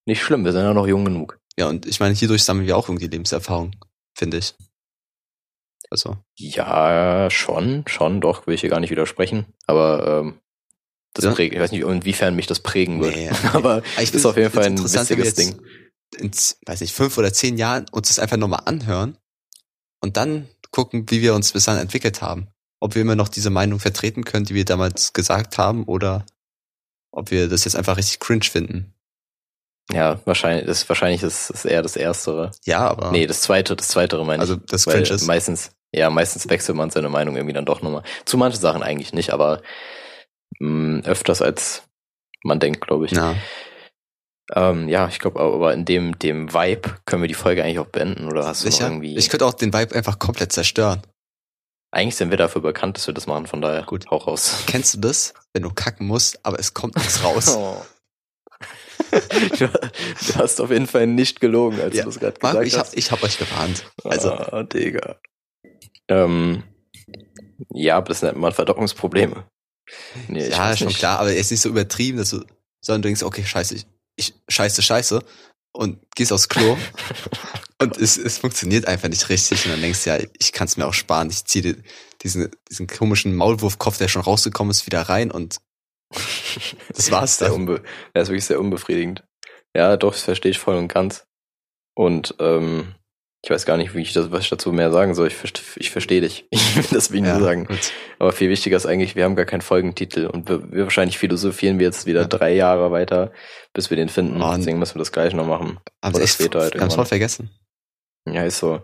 [0.08, 1.38] nicht schlimm, wir sind ja noch jung genug.
[1.56, 3.76] Ja, und ich meine, hierdurch sammeln wir auch irgendwie Lebenserfahrung,
[4.16, 4.54] finde ich.
[5.90, 9.46] Also, Ja, schon, schon, doch, will ich hier gar nicht widersprechen.
[9.66, 10.40] Aber ähm,
[11.14, 11.32] das Ja.
[11.32, 13.14] prägt, ich weiß nicht, inwiefern mich das prägen wird.
[13.16, 13.30] Nee.
[13.52, 15.60] aber ich ist auf jeden Fall ein witziges Ding.
[16.18, 16.30] in,
[16.66, 19.16] weiß nicht, fünf oder zehn Jahren uns das einfach nochmal anhören
[20.00, 22.48] und dann gucken, wie wir uns bis dann entwickelt haben.
[22.80, 26.24] Ob wir immer noch diese Meinung vertreten können, die wir damals gesagt haben, oder
[27.10, 28.94] ob wir das jetzt einfach richtig cringe finden.
[29.92, 32.50] Ja, wahrscheinlich, das, wahrscheinlich ist es eher das Erstere.
[32.64, 33.10] Ja, aber.
[33.10, 34.50] Nee, das Zweite, das Zweitere meine ich.
[34.50, 35.26] also das Weil cringe ist.
[35.26, 38.02] meistens, ja, meistens wechselt man seine Meinung irgendwie dann doch nochmal.
[38.26, 39.62] Zu manchen Sachen eigentlich nicht, aber
[40.60, 41.82] mh, öfters als
[42.44, 43.12] man denkt, glaube ich.
[43.12, 43.34] Ja.
[44.54, 47.86] Ähm, ja, ich glaube, aber in dem, dem Vibe können wir die Folge eigentlich auch
[47.86, 48.86] beenden, oder hast du Sicher?
[48.86, 49.16] irgendwie.
[49.16, 51.02] Ich könnte auch den Vibe einfach komplett zerstören.
[51.90, 54.06] eigentlich sind wir dafür bekannt, dass wir das machen, von daher Gut.
[54.10, 54.62] hau raus.
[54.66, 55.34] Kennst du das?
[55.52, 57.56] Wenn du kacken musst, aber es kommt nichts raus.
[57.58, 57.82] Oh.
[59.10, 59.68] Du,
[60.36, 62.02] hast auf jeden Fall nicht gelogen, als Ja.
[62.04, 62.96] du das gerade gesagt ich hab, hast.
[62.96, 63.84] ich hab euch gewarnt.
[64.04, 65.16] Also, ah, Digga.
[66.08, 66.62] Ähm,
[67.72, 69.44] ja, aber das nennt man Verdauungsprobleme.
[70.28, 70.98] Nee, ja, schon nicht.
[70.98, 72.44] klar, aber jetzt nicht so übertrieben, dass du,
[72.80, 73.86] sondern du denkst, okay, scheiße, ich,
[74.16, 75.22] ich scheiße, scheiße
[75.72, 76.76] und gehst aufs Klo
[77.80, 80.76] und es, es funktioniert einfach nicht richtig und dann denkst du ja, ich kann es
[80.76, 81.76] mir auch sparen, ich ziehe
[82.22, 85.58] diesen, diesen komischen Maulwurfkopf, der schon rausgekommen ist, wieder rein und
[86.94, 87.66] das war's Sehr dann.
[88.14, 89.24] das ist wirklich sehr unbefriedigend.
[89.76, 91.26] Ja, doch, das verstehe ich voll und ganz.
[91.94, 92.94] Und ähm,
[93.44, 95.28] ich weiß gar nicht, wie ich das, was ich dazu mehr sagen soll.
[95.28, 96.46] Ich, verste ich verstehe dich.
[96.50, 97.66] Ich will das wie nur sagen.
[97.66, 97.92] gut.
[98.18, 101.78] Aber viel wichtiger ist eigentlich, wir haben gar keinen Folgentitel und wir, wir wahrscheinlich philosophieren
[101.78, 102.26] wir jetzt wieder Ja.
[102.26, 103.32] drei Jahre weiter,
[103.74, 104.42] bis wir den finden.
[104.42, 105.78] Oh, Deswegen müssen wir das gleich noch machen.
[106.12, 106.96] Sie echt, später halt irgendwann.
[106.96, 107.50] voll vergessen.
[108.26, 108.82] Ja, ist so.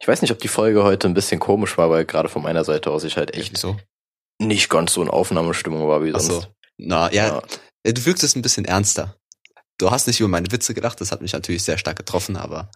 [0.00, 2.64] Ich weiß nicht, ob die Folge heute ein bisschen komisch war, weil gerade von meiner
[2.64, 3.76] Seite aus ich halt echt Wieso?
[4.40, 6.42] Nicht ganz so in Aufnahmestimmung war wie Ach sonst.
[6.44, 6.48] so.
[6.78, 7.42] Na, ja, Ja.
[7.86, 9.16] ja, du wirkst es ein bisschen ernster.
[9.78, 12.70] Du hast nicht über meine Witze gedacht, das hat mich natürlich sehr stark getroffen, aber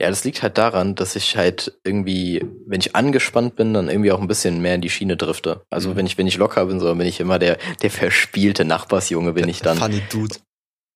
[0.00, 4.10] Ja, das liegt halt daran, dass ich halt irgendwie, wenn ich angespannt bin, dann irgendwie
[4.12, 5.64] auch ein bisschen mehr in die Schiene drifte.
[5.70, 5.96] Also Mhm.
[5.96, 9.32] wenn ich, wenn ich locker bin, so dann bin ich immer der, der verspielte Nachbarsjunge
[9.34, 9.78] bin ich dann.
[9.78, 10.36] funny dude.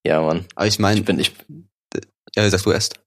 [0.06, 0.46] Ja, Mann.
[0.56, 1.32] Aber ich meine, Ich bin, ich,
[2.34, 3.00] ja, sag du erst.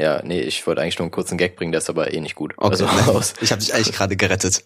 [0.00, 2.34] ja, nee, ich wollte eigentlich nur einen kurzen Gag bringen, der ist aber eh nicht
[2.34, 2.54] gut.
[2.56, 3.22] Okay, Also, nein.
[3.40, 4.64] Ich habe dich eigentlich gerade gerettet.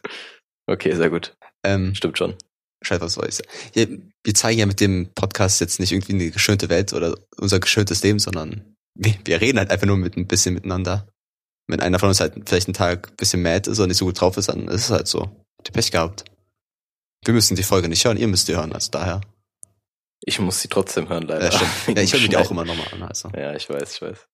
[0.66, 1.36] Okay, sehr gut.
[1.64, 2.34] Ähm, Stimmt schon.
[2.82, 3.48] Scheiße, was soll ich sagen?
[3.74, 3.86] Ja,
[4.24, 8.02] wir zeigen ja mit dem Podcast jetzt nicht irgendwie eine geschönte Welt oder unser geschöntes
[8.02, 11.08] Leben, sondern wir, wir reden halt einfach nur mit ein bisschen miteinander.
[11.68, 14.04] Wenn einer von uns halt vielleicht einen Tag ein bisschen mad ist oder nicht so
[14.04, 15.22] gut drauf ist, dann ist es halt so.
[15.22, 16.24] Habt ihr Pech gehabt.
[17.24, 19.20] Wir müssen die Folge nicht hören, ihr müsst die hören, also daher.
[20.24, 21.52] Ich muss sie trotzdem hören, leider.
[21.52, 21.60] Ja.
[21.94, 23.28] Ja, ich höre mir die auch immer nochmal an, also.
[23.30, 24.26] Ja, ich weiß, ich weiß.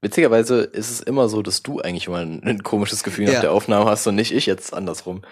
[0.00, 3.40] Witzigerweise ist es immer so, dass du eigentlich immer ein, ein komisches Gefühl nach Ja.
[3.40, 5.22] der Aufnahme hast und nicht ich jetzt andersrum.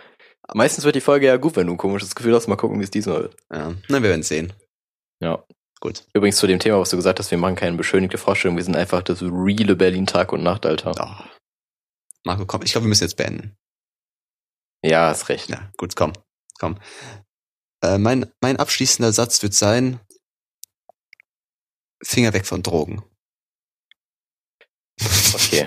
[0.55, 2.47] Meistens wird die Folge ja gut, wenn du ein komisches Gefühl hast.
[2.49, 3.37] Mal gucken, wie es diesmal wird.
[3.53, 4.53] Ja, na, wir werden sehen.
[5.21, 5.45] Ja.
[5.81, 6.05] Gut.
[6.13, 8.77] Übrigens zu dem Thema, was du gesagt hast, wir machen keine beschönigte Vorstellung, wir sind
[8.77, 10.93] einfach das reale Berlin Tag und Nacht, Alter.
[10.99, 11.25] Oh.
[12.25, 13.57] Marco, komm, ich glaube, wir müssen jetzt beenden.
[14.85, 15.49] Ja, hast recht.
[15.51, 16.13] Ja, gut, komm,
[16.59, 16.79] komm.
[17.83, 20.01] Äh, mein, mein abschließender Satz wird sein,
[22.03, 23.03] Finger weg von Drogen.
[25.35, 25.67] Okay.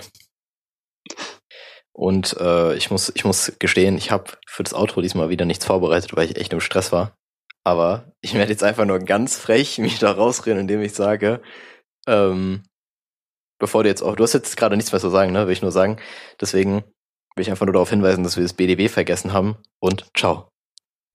[1.93, 5.65] Und äh, ich muss, ich muss gestehen, ich habe für das Outro diesmal wieder nichts
[5.65, 7.15] vorbereitet, weil ich echt im Stress war.
[7.63, 11.41] Aber ich werde jetzt einfach nur ganz frech mich da rausreden, indem ich sage,
[12.07, 12.63] ähm,
[13.59, 15.45] bevor du jetzt auch, du hast jetzt gerade nichts mehr zu sagen, ne?
[15.45, 15.97] Will ich nur sagen.
[16.39, 16.83] Deswegen
[17.35, 20.49] will ich einfach nur darauf hinweisen, dass wir das BDB vergessen haben und ciao.